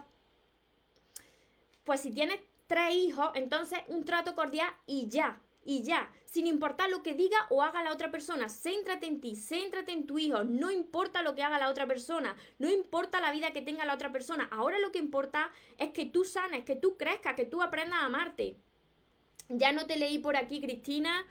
Pues 1.83 2.01
si 2.01 2.11
tienes 2.11 2.39
tres 2.67 2.93
hijos, 2.95 3.29
entonces 3.35 3.79
un 3.87 4.03
trato 4.03 4.35
cordial 4.35 4.71
y 4.87 5.07
ya, 5.07 5.39
y 5.63 5.83
ya, 5.83 6.09
sin 6.35 6.47
importar 6.47 6.89
lo 6.89 7.01
que 7.01 7.13
diga 7.13 7.37
o 7.49 7.63
haga 7.63 7.81
la 7.81 7.93
otra 7.93 8.11
persona. 8.11 8.49
Céntrate 8.49 9.07
en 9.07 9.21
ti, 9.21 9.37
céntrate 9.37 9.93
en 9.93 10.05
tu 10.05 10.19
hijo, 10.19 10.43
no 10.43 10.69
importa 10.69 11.21
lo 11.21 11.33
que 11.33 11.43
haga 11.43 11.57
la 11.57 11.69
otra 11.69 11.87
persona, 11.87 12.35
no 12.59 12.69
importa 12.69 13.21
la 13.21 13.31
vida 13.31 13.53
que 13.53 13.61
tenga 13.61 13.85
la 13.85 13.93
otra 13.93 14.11
persona. 14.11 14.49
Ahora 14.51 14.77
lo 14.79 14.91
que 14.91 14.99
importa 14.99 15.49
es 15.77 15.91
que 15.91 16.05
tú 16.05 16.25
sanes, 16.25 16.65
que 16.65 16.75
tú 16.75 16.97
crezcas, 16.97 17.35
que 17.35 17.45
tú 17.45 17.61
aprendas 17.61 17.99
a 17.99 18.07
amarte. 18.07 18.57
Ya 19.47 19.71
no 19.71 19.85
te 19.85 19.95
leí 19.95 20.17
por 20.19 20.35
aquí, 20.35 20.59
Cristina. 20.59 21.25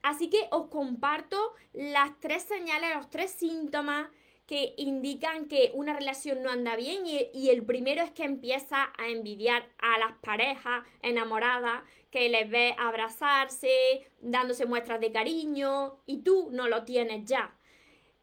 Así 0.00 0.30
que 0.30 0.46
os 0.52 0.68
comparto 0.68 1.36
las 1.72 2.20
tres 2.20 2.44
señales, 2.44 2.94
los 2.94 3.10
tres 3.10 3.32
síntomas 3.32 4.10
que 4.50 4.74
indican 4.76 5.46
que 5.46 5.70
una 5.74 5.92
relación 5.92 6.42
no 6.42 6.50
anda 6.50 6.74
bien 6.74 7.04
y, 7.06 7.50
el 7.50 7.64
primero 7.64 8.02
es 8.02 8.10
que 8.10 8.24
empieza 8.24 8.92
a 8.98 9.06
envidiar 9.06 9.68
a 9.78 9.96
las 9.98 10.12
parejas 10.22 10.84
enamoradas, 11.02 11.84
que 12.10 12.28
les 12.28 12.48
ve 12.50 12.74
abrazarse, 12.78 14.10
dándose 14.20 14.66
muestras 14.66 15.00
de 15.00 15.12
cariño 15.12 15.98
y 16.06 16.22
tú 16.22 16.48
no 16.52 16.68
lo 16.68 16.84
tienes 16.84 17.24
ya. 17.24 17.56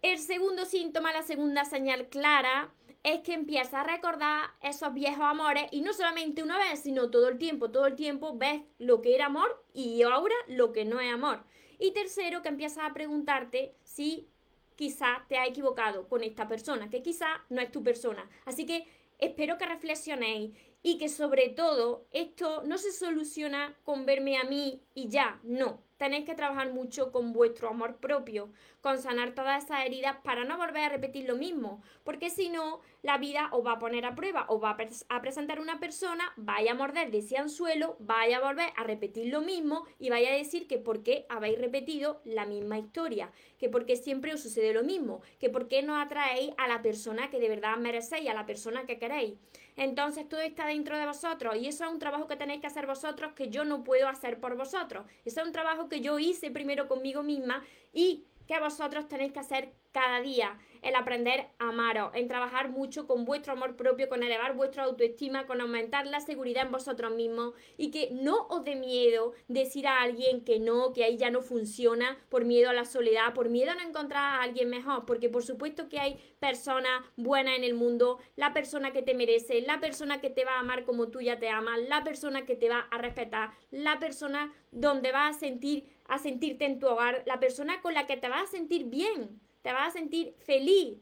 El 0.02 0.20
segundo 0.20 0.66
síntoma, 0.66 1.12
la 1.12 1.24
segunda 1.24 1.66
señal 1.66 2.08
clara, 2.10 2.72
es 3.04 3.22
que 3.22 3.34
empieza 3.34 3.82
a 3.82 3.84
recordar 3.84 4.50
esos 4.62 4.94
viejos 4.94 5.24
amores 5.24 5.68
y 5.72 5.82
no 5.82 5.94
solamente 5.94 6.44
una 6.44 6.58
vez, 6.58 6.82
sino 6.82 7.10
todo 7.10 7.30
el 7.30 7.38
tiempo, 7.38 7.72
todo 7.72 7.86
el 7.86 7.96
tiempo 7.96 8.38
ves 8.38 8.62
lo 8.80 9.02
que 9.02 9.16
era 9.16 9.28
amor 9.28 9.64
y 9.74 10.02
ahora 10.04 10.36
lo 10.48 10.74
que 10.74 10.84
no 10.84 11.00
es 11.00 11.14
amor. 11.14 11.44
Y 11.80 11.92
tercero, 11.92 12.42
que 12.42 12.50
empiezas 12.50 12.84
a 12.84 12.94
preguntarte 12.94 13.76
si 13.84 14.28
quizá 14.76 15.26
te 15.30 15.38
ha 15.38 15.46
equivocado 15.46 16.08
con 16.08 16.24
esta 16.24 16.48
persona, 16.48 16.90
que 16.90 17.02
quizá 17.02 17.28
no 17.50 17.62
es 17.62 17.72
tu 17.72 17.84
persona. 17.84 18.30
Así 18.46 18.66
que 18.66 18.86
espero 19.20 19.58
que 19.58 19.66
reflexionéis 19.66 20.52
y 20.84 20.98
que 20.98 21.10
sobre 21.10 21.50
todo 21.50 22.06
esto 22.12 22.64
no 22.66 22.78
se 22.78 22.92
soluciona 22.92 23.76
con 23.84 24.06
verme 24.06 24.38
a 24.38 24.44
mí 24.44 24.82
y 24.94 25.10
ya, 25.10 25.40
no 25.44 25.88
tenéis 25.98 26.26
que 26.26 26.36
trabajar 26.36 26.72
mucho 26.72 27.12
con 27.12 27.34
vuestro 27.34 27.70
amor 27.70 27.98
propio, 27.98 28.52
con 28.82 29.00
sanar 29.00 29.34
todas 29.34 29.66
esas 29.66 29.86
heridas 29.86 30.18
para 30.24 30.46
no 30.46 30.58
volver 30.58 30.84
a 30.84 30.90
repetir 30.90 31.28
lo 31.28 31.36
mismo, 31.36 31.82
porque 32.04 32.30
si 32.30 32.50
no, 32.50 32.82
la 33.02 33.18
vida 33.18 33.50
os 33.52 33.66
va 33.66 33.74
a 33.74 33.80
poner 33.80 34.06
a 34.06 34.16
prueba, 34.16 34.46
os 34.48 34.64
va 34.64 34.78
a, 35.10 35.22
presentar 35.22 35.60
una 35.60 35.80
persona, 35.80 36.32
vaya 36.38 36.72
a 36.72 36.76
morder 36.76 37.12
de 37.12 37.20
ese 37.20 37.38
anzuelo, 37.38 37.98
vaya 38.00 38.38
a 38.38 38.48
volver 38.48 38.72
a 38.76 38.84
repetir 38.84 39.32
lo 39.32 39.42
mismo 39.42 39.86
y 40.00 40.10
vaya 40.10 40.30
a 40.30 40.38
decir 40.38 40.68
que 40.68 40.78
por 40.78 41.04
qué 41.04 41.26
habéis 41.30 41.60
repetido 41.60 42.22
la 42.24 42.46
misma 42.46 42.78
historia, 42.78 43.32
que 43.58 43.70
por 43.70 43.86
qué 43.86 43.96
siempre 43.96 44.34
os 44.34 44.42
sucede 44.42 44.74
lo 44.74 44.84
mismo, 44.84 45.22
que 45.40 45.50
por 45.50 45.68
qué 45.68 45.82
no 45.82 46.00
atraéis 46.00 46.54
a 46.58 46.68
la 46.68 46.82
persona 46.82 47.30
que 47.30 47.40
de 47.40 47.50
verdad 47.50 47.78
merecéis, 47.78 48.30
a 48.30 48.34
la 48.34 48.46
persona 48.46 48.86
que 48.86 49.00
queréis. 49.00 49.36
Entonces 49.78 50.28
todo 50.28 50.42
está 50.42 50.66
dentro 50.68 50.98
de 50.98 51.06
vosotros 51.06 51.56
y 51.56 51.68
eso 51.68 51.86
es 51.86 51.92
un 51.92 52.00
trabajo 52.00 52.28
que 52.28 52.36
tenéis 52.36 52.62
que 52.62 52.68
hacer 52.68 52.88
vosotros 52.88 53.34
que 53.34 53.50
yo 53.50 53.64
no 53.64 53.84
puedo 53.84 54.08
hacer 54.10 54.40
por 54.40 54.58
vosotros. 54.58 55.06
Eso 55.24 55.42
es 55.42 55.48
un 55.48 55.54
trabajo 55.54 55.88
que 55.88 56.02
yo 56.02 56.20
hice 56.20 56.52
primero 56.52 56.88
conmigo 56.88 57.24
misma 57.24 57.64
y 57.94 58.26
que 58.48 58.60
vosotros 58.60 59.08
tenéis 59.08 59.34
que 59.34 59.40
hacer 59.40 59.74
cada 59.92 60.22
día 60.22 60.58
el 60.84 60.96
aprender 60.96 61.48
a 61.58 61.70
amaros, 61.70 62.12
en 62.14 62.28
trabajar 62.28 62.70
mucho 62.70 63.08
con 63.08 63.26
vuestro 63.26 63.54
amor 63.54 63.76
propio, 63.76 64.08
con 64.08 64.22
elevar 64.22 64.56
vuestra 64.56 64.84
autoestima, 64.84 65.48
con 65.48 65.60
aumentar 65.60 66.06
la 66.06 66.20
seguridad 66.20 66.66
en 66.66 66.72
vosotros 66.72 67.16
mismos 67.16 67.54
y 67.78 67.90
que 67.90 68.10
no 68.12 68.48
os 68.50 68.64
dé 68.64 68.76
miedo 68.76 69.34
decir 69.48 69.88
a 69.88 70.02
alguien 70.02 70.44
que 70.44 70.60
no, 70.60 70.94
que 70.94 71.04
ahí 71.04 71.18
ya 71.18 71.32
no 71.32 71.42
funciona 71.42 72.18
por 72.30 72.46
miedo 72.46 72.70
a 72.70 72.74
la 72.74 72.86
soledad, 72.86 73.34
por 73.34 73.50
miedo 73.50 73.72
a 73.72 73.76
no 73.76 73.82
encontrar 73.82 74.24
a 74.24 74.44
alguien 74.44 74.70
mejor, 74.70 75.06
porque 75.06 75.30
por 75.30 75.44
supuesto 75.44 75.90
que 75.90 76.00
hay 76.00 76.20
personas 76.40 77.04
buenas 77.16 77.58
en 77.58 77.64
el 77.64 77.74
mundo, 77.74 78.20
la 78.36 78.54
persona 78.54 78.92
que 78.92 79.02
te 79.02 79.16
merece, 79.16 79.62
la 79.62 79.80
persona 79.80 80.22
que 80.22 80.30
te 80.30 80.46
va 80.46 80.58
a 80.58 80.60
amar 80.60 80.86
como 80.86 81.10
tú 81.10 81.22
ya 81.22 81.40
te 81.40 81.50
amas, 81.50 81.80
la 81.88 82.04
persona 82.04 82.46
que 82.46 82.56
te 82.56 82.70
va 82.70 82.88
a 82.92 82.98
respetar, 83.00 83.52
la 83.72 83.98
persona 84.00 84.54
donde 84.72 85.12
vas 85.12 85.36
a 85.36 85.40
sentir 85.40 85.97
a 86.08 86.18
sentirte 86.20 86.66
en 86.66 86.80
tu 86.80 86.88
hogar, 86.88 87.24
la 87.26 87.40
persona 87.40 87.82
con 87.82 87.94
la 87.94 88.06
que 88.08 88.18
te 88.18 88.30
vas 88.30 88.50
a 88.50 88.52
sentir 88.52 88.86
bien 88.86 89.40
te 89.68 89.74
vas 89.74 89.90
a 89.90 89.92
sentir 89.92 90.34
feliz, 90.46 90.98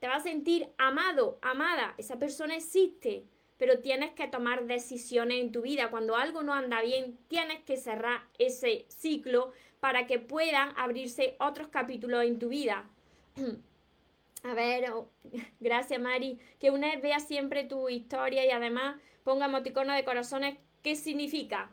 te 0.00 0.08
vas 0.08 0.22
a 0.22 0.28
sentir 0.28 0.68
amado, 0.76 1.38
amada. 1.40 1.94
Esa 1.98 2.18
persona 2.18 2.56
existe, 2.56 3.22
pero 3.58 3.78
tienes 3.78 4.10
que 4.10 4.26
tomar 4.26 4.66
decisiones 4.66 5.40
en 5.40 5.52
tu 5.52 5.62
vida. 5.62 5.88
Cuando 5.88 6.16
algo 6.16 6.42
no 6.42 6.52
anda 6.52 6.82
bien, 6.82 7.16
tienes 7.28 7.62
que 7.62 7.76
cerrar 7.76 8.24
ese 8.40 8.86
ciclo 8.88 9.52
para 9.78 10.08
que 10.08 10.18
puedan 10.18 10.76
abrirse 10.76 11.36
otros 11.38 11.68
capítulos 11.68 12.24
en 12.24 12.40
tu 12.40 12.48
vida. 12.48 12.90
A 14.42 14.54
ver, 14.54 14.90
oh, 14.90 15.08
gracias 15.60 16.00
Mari. 16.00 16.40
Que 16.58 16.72
una 16.72 16.96
vea 16.96 17.20
siempre 17.20 17.62
tu 17.62 17.88
historia 17.88 18.44
y 18.44 18.50
además 18.50 19.00
ponga 19.22 19.46
emoticono 19.46 19.92
de 19.94 20.04
corazones. 20.04 20.58
¿Qué 20.82 20.96
significa? 20.96 21.70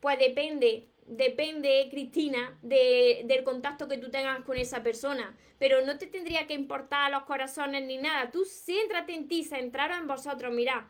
Pues 0.00 0.18
depende 0.18 0.88
depende, 1.10 1.88
Cristina, 1.90 2.56
de, 2.62 3.22
del 3.24 3.44
contacto 3.44 3.88
que 3.88 3.98
tú 3.98 4.10
tengas 4.10 4.42
con 4.44 4.56
esa 4.56 4.82
persona. 4.82 5.36
Pero 5.58 5.84
no 5.84 5.98
te 5.98 6.06
tendría 6.06 6.46
que 6.46 6.54
importar 6.54 7.10
los 7.10 7.24
corazones 7.24 7.84
ni 7.86 7.98
nada. 7.98 8.30
Tú 8.30 8.44
céntrate 8.44 9.14
en 9.14 9.28
ti, 9.28 9.44
centraros 9.44 9.98
en 9.98 10.06
vosotros. 10.06 10.52
Mirad, 10.54 10.84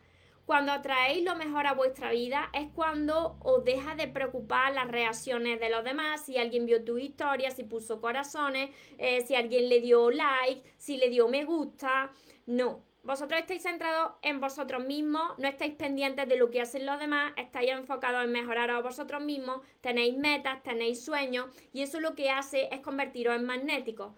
cuando 0.47 0.73
atraéis 0.73 1.25
lo 1.25 1.37
mejor 1.37 1.67
a 1.67 1.75
vuestra 1.75 2.11
vida 2.11 2.51
es 2.53 2.69
cuando 2.75 3.39
os 3.41 3.65
deja 3.65 3.95
de 3.95 4.09
preocupar 4.09 4.73
las 4.75 4.89
reacciones 4.89 5.61
de 5.61 5.71
los 5.71 5.85
demás, 5.85 6.25
si 6.25 6.39
alguien 6.39 6.67
vio 6.67 6.85
tu 6.85 6.99
historia, 6.99 7.51
si 7.51 7.65
puso 7.65 8.01
corazones, 8.01 8.71
eh, 8.99 9.25
si 9.27 9.35
alguien 9.35 9.69
le 9.69 9.81
dio 9.81 10.11
like, 10.11 10.63
si 10.77 10.97
le 10.97 11.09
dio 11.09 11.29
me 11.29 11.45
gusta. 11.45 12.13
No, 12.47 12.83
vosotros 13.03 13.41
estáis 13.41 13.63
centrados 13.63 14.13
en 14.23 14.41
vosotros 14.41 14.85
mismos, 14.85 15.39
no 15.39 15.49
estáis 15.49 15.75
pendientes 15.75 16.29
de 16.29 16.37
lo 16.37 16.51
que 16.51 16.61
hacen 16.61 16.87
los 16.87 16.99
demás, 16.99 17.33
estáis 17.37 17.71
enfocados 17.71 18.25
en 18.25 18.33
mejorar 18.33 18.71
a 18.71 18.81
vosotros 18.81 19.23
mismos, 19.23 19.61
tenéis 19.81 20.17
metas, 20.17 20.63
tenéis 20.63 21.05
sueños 21.05 21.47
y 21.73 21.83
eso 21.83 22.01
lo 22.01 22.15
que 22.15 22.31
hace 22.31 22.69
es 22.73 22.81
convertiros 22.81 23.37
en 23.37 23.47
magnéticos. 23.47 24.15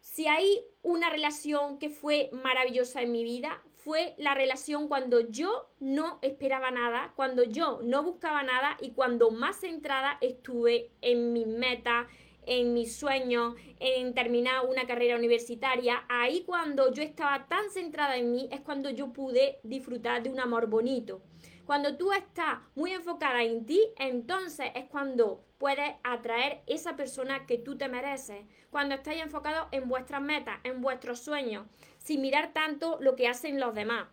Si 0.00 0.26
hay 0.26 0.64
una 0.82 1.10
relación 1.10 1.78
que 1.78 1.88
fue 1.88 2.30
maravillosa 2.32 3.02
en 3.02 3.12
mi 3.12 3.22
vida, 3.22 3.62
fue 3.84 4.14
la 4.18 4.34
relación 4.34 4.86
cuando 4.86 5.20
yo 5.20 5.68
no 5.80 6.18
esperaba 6.22 6.70
nada, 6.70 7.12
cuando 7.16 7.42
yo 7.42 7.80
no 7.82 8.02
buscaba 8.02 8.42
nada 8.42 8.76
y 8.80 8.92
cuando 8.92 9.30
más 9.30 9.60
centrada 9.60 10.18
estuve 10.20 10.90
en 11.00 11.32
mis 11.32 11.46
metas, 11.46 12.06
en 12.46 12.74
mis 12.74 12.96
sueños, 12.96 13.54
en 13.78 14.14
terminar 14.14 14.66
una 14.66 14.86
carrera 14.86 15.16
universitaria, 15.16 16.04
ahí 16.08 16.44
cuando 16.44 16.92
yo 16.92 17.02
estaba 17.02 17.46
tan 17.46 17.70
centrada 17.70 18.16
en 18.16 18.32
mí 18.32 18.48
es 18.50 18.60
cuando 18.60 18.90
yo 18.90 19.12
pude 19.12 19.60
disfrutar 19.62 20.22
de 20.22 20.30
un 20.30 20.40
amor 20.40 20.66
bonito. 20.66 21.22
Cuando 21.64 21.96
tú 21.96 22.12
estás 22.12 22.58
muy 22.74 22.92
enfocada 22.92 23.42
en 23.42 23.64
ti, 23.64 23.80
entonces 23.96 24.70
es 24.74 24.86
cuando 24.86 25.44
puedes 25.58 25.94
atraer 26.02 26.62
esa 26.66 26.96
persona 26.96 27.46
que 27.46 27.56
tú 27.58 27.78
te 27.78 27.88
mereces. 27.88 28.44
Cuando 28.70 28.96
estáis 28.96 29.22
enfocados 29.22 29.68
en 29.70 29.88
vuestras 29.88 30.20
metas, 30.20 30.58
en 30.64 30.80
vuestros 30.80 31.20
sueños, 31.20 31.66
sin 31.98 32.20
mirar 32.20 32.52
tanto 32.52 32.98
lo 33.00 33.14
que 33.14 33.28
hacen 33.28 33.60
los 33.60 33.74
demás. 33.74 34.08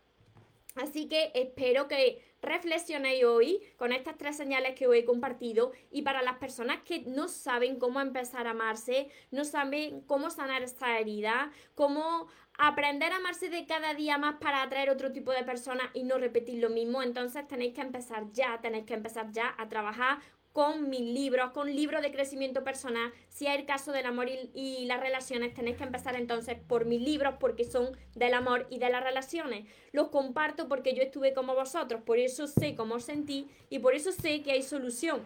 Así 0.75 1.07
que 1.07 1.31
espero 1.33 1.87
que 1.87 2.28
reflexionéis 2.41 3.23
hoy 3.23 3.61
con 3.77 3.91
estas 3.91 4.17
tres 4.17 4.37
señales 4.37 4.75
que 4.75 4.87
os 4.87 4.95
he 4.95 5.05
compartido 5.05 5.71
y 5.91 6.01
para 6.01 6.21
las 6.21 6.37
personas 6.37 6.79
que 6.83 7.01
no 7.01 7.27
saben 7.27 7.79
cómo 7.79 7.99
empezar 7.99 8.47
a 8.47 8.51
amarse, 8.51 9.09
no 9.31 9.45
saben 9.45 10.01
cómo 10.01 10.29
sanar 10.29 10.61
esta 10.61 10.99
herida, 10.99 11.51
cómo 11.75 12.27
aprender 12.57 13.13
a 13.13 13.17
amarse 13.17 13.49
de 13.49 13.65
cada 13.65 13.93
día 13.93 14.17
más 14.17 14.35
para 14.35 14.61
atraer 14.61 14.89
otro 14.89 15.11
tipo 15.11 15.31
de 15.31 15.43
personas 15.43 15.87
y 15.93 16.03
no 16.03 16.17
repetir 16.17 16.61
lo 16.61 16.69
mismo, 16.69 17.01
entonces 17.01 17.47
tenéis 17.47 17.73
que 17.73 17.81
empezar 17.81 18.31
ya, 18.33 18.59
tenéis 18.61 18.85
que 18.85 18.93
empezar 18.93 19.31
ya 19.31 19.55
a 19.57 19.69
trabajar 19.69 20.19
con 20.53 20.89
mis 20.89 21.01
libros, 21.01 21.51
con 21.51 21.73
libros 21.73 22.01
de 22.01 22.11
crecimiento 22.11 22.63
personal. 22.63 23.11
Si 23.29 23.47
hay 23.47 23.59
el 23.59 23.65
caso 23.65 23.91
del 23.91 24.05
amor 24.05 24.27
y, 24.29 24.85
las 24.85 24.99
relaciones, 24.99 25.53
tenéis 25.53 25.77
que 25.77 25.83
empezar 25.83 26.15
entonces 26.15 26.57
por 26.67 26.85
mis 26.85 27.01
libros 27.01 27.35
porque 27.39 27.63
son 27.63 27.95
del 28.15 28.33
amor 28.33 28.67
y 28.69 28.79
de 28.79 28.89
las 28.89 29.03
relaciones. 29.03 29.65
Los 29.91 30.09
comparto 30.09 30.67
porque 30.67 30.95
yo 30.95 31.03
estuve 31.03 31.33
como 31.33 31.55
vosotros, 31.55 32.01
por 32.03 32.17
eso 32.17 32.47
sé 32.47 32.75
cómo 32.75 32.95
os 32.95 33.03
sentí 33.03 33.47
y 33.69 33.79
por 33.79 33.93
eso 33.93 34.11
sé 34.11 34.41
que 34.41 34.51
hay 34.51 34.63
solución. 34.63 35.21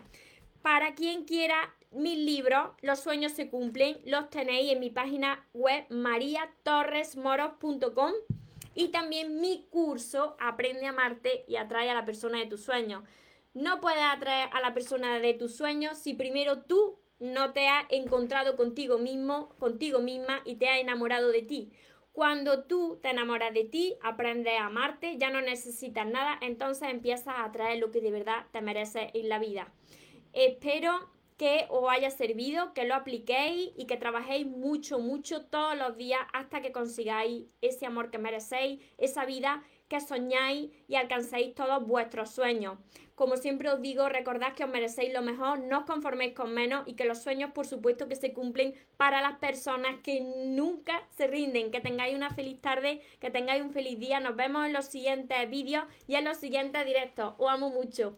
Para 0.62 0.96
quien 0.96 1.26
quiera 1.26 1.74
mis 1.92 2.18
libros, 2.18 2.72
Los 2.82 3.02
sueños 3.02 3.34
se 3.34 3.50
cumplen, 3.50 4.00
los 4.06 4.30
tenéis 4.30 4.72
en 4.72 4.80
mi 4.80 4.90
página 4.90 5.46
web 5.54 5.86
mariatorresmoros.com 5.90 8.14
y 8.76 8.88
también 8.88 9.40
mi 9.40 9.68
curso 9.70 10.36
Aprende 10.40 10.88
a 10.88 10.90
amarte 10.90 11.46
y 11.48 11.58
atrae 11.58 11.90
a 11.90 11.94
la 11.94 12.06
persona 12.06 12.40
de 12.40 12.48
tus 12.48 12.62
sueños. 12.62 13.04
No 13.54 13.82
puedes 13.82 14.02
atraer 14.04 14.50
a 14.52 14.62
la 14.62 14.74
persona 14.74 15.20
de 15.20 15.36
tus 15.36 15.56
sueños 15.56 16.00
si 16.00 16.16
primero 16.16 16.63
tú 16.63 17.00
no 17.20 17.54
te 17.54 17.68
has 17.68 17.86
encontrado 17.89 18.56
contigo 18.56 18.98
mismo, 18.98 19.50
contigo 19.60 20.00
misma 20.00 20.42
y 20.44 20.56
te 20.56 20.70
has 20.70 20.80
enamorado 20.80 21.32
de 21.32 21.44
ti. 21.44 21.72
Cuando 22.13 22.63
tú 22.63 23.00
te 23.02 23.10
enamoras 23.10 23.54
de 23.54 23.63
ti, 23.63 23.96
aprendes 24.02 24.60
a 24.60 24.66
amarte, 24.66 25.18
ya 25.18 25.30
no 25.30 25.42
necesitas 25.42 26.08
nada, 26.08 26.38
entonces 26.42 26.89
empiezas 26.89 27.36
a 27.36 27.46
atraer 27.46 27.80
lo 27.80 27.92
que 27.92 28.02
de 28.02 28.12
verdad 28.12 28.46
te 28.52 28.62
mereces 28.62 29.10
en 29.13 29.30
la 29.30 29.39
vida. 29.39 29.72
Espero 30.34 31.12
que 31.38 31.66
os 31.70 31.89
haya 31.89 32.10
servido, 32.10 32.74
que 32.74 32.86
lo 32.86 32.96
apliquéis 32.96 33.72
y 33.76 33.86
que 33.86 33.98
trabajéis 33.98 34.46
mucho, 34.46 35.00
mucho 35.00 35.46
todos 35.46 35.78
los 35.78 35.98
días 35.98 36.22
hasta 36.34 36.62
que 36.62 36.72
consigáis 36.72 37.46
ese 37.62 37.86
amor 37.86 38.12
que 38.12 38.18
merecéis, 38.18 38.82
esa 38.98 39.26
vida 39.26 39.63
que 39.94 40.02
soñáis 40.02 40.72
y 40.88 40.96
alcancéis 40.96 41.54
todos 41.54 41.86
vuestros 41.86 42.32
sueños. 42.32 42.80
Como 43.14 43.38
siempre 43.38 43.70
os 43.70 43.80
digo, 43.80 44.10
recordad 44.10 44.54
que 44.56 44.64
os 44.64 44.70
merecéis 44.72 45.14
lo 45.14 45.22
mejor, 45.22 45.60
no 45.60 45.82
os 45.82 45.86
conforméis 45.86 46.34
con 46.34 46.52
menos 46.52 46.88
y 46.88 46.96
que 46.96 47.06
los 47.06 47.22
sueños, 47.22 47.52
por 47.52 47.68
supuesto, 47.68 48.08
que 48.08 48.16
se 48.16 48.34
cumplen 48.34 48.74
para 48.98 49.22
las 49.22 49.38
personas 49.38 49.98
que 50.02 50.20
nunca 50.20 51.08
se 51.16 51.28
rinden. 51.28 51.70
Que 51.70 51.80
tengáis 51.80 52.16
una 52.16 52.32
feliz 52.32 52.60
tarde, 52.60 53.02
que 53.20 53.30
tengáis 53.30 53.62
un 53.62 53.70
feliz 53.70 54.00
día. 54.00 54.20
Nos 54.20 54.36
vemos 54.36 54.66
en 54.66 54.74
los 54.74 54.86
siguientes 54.86 55.48
vídeos 55.48 55.84
y 56.08 56.16
en 56.16 56.26
los 56.26 56.38
siguientes 56.38 56.84
directos. 56.88 57.36
Os 57.38 57.52
amo 57.52 57.70
mucho. 57.70 58.18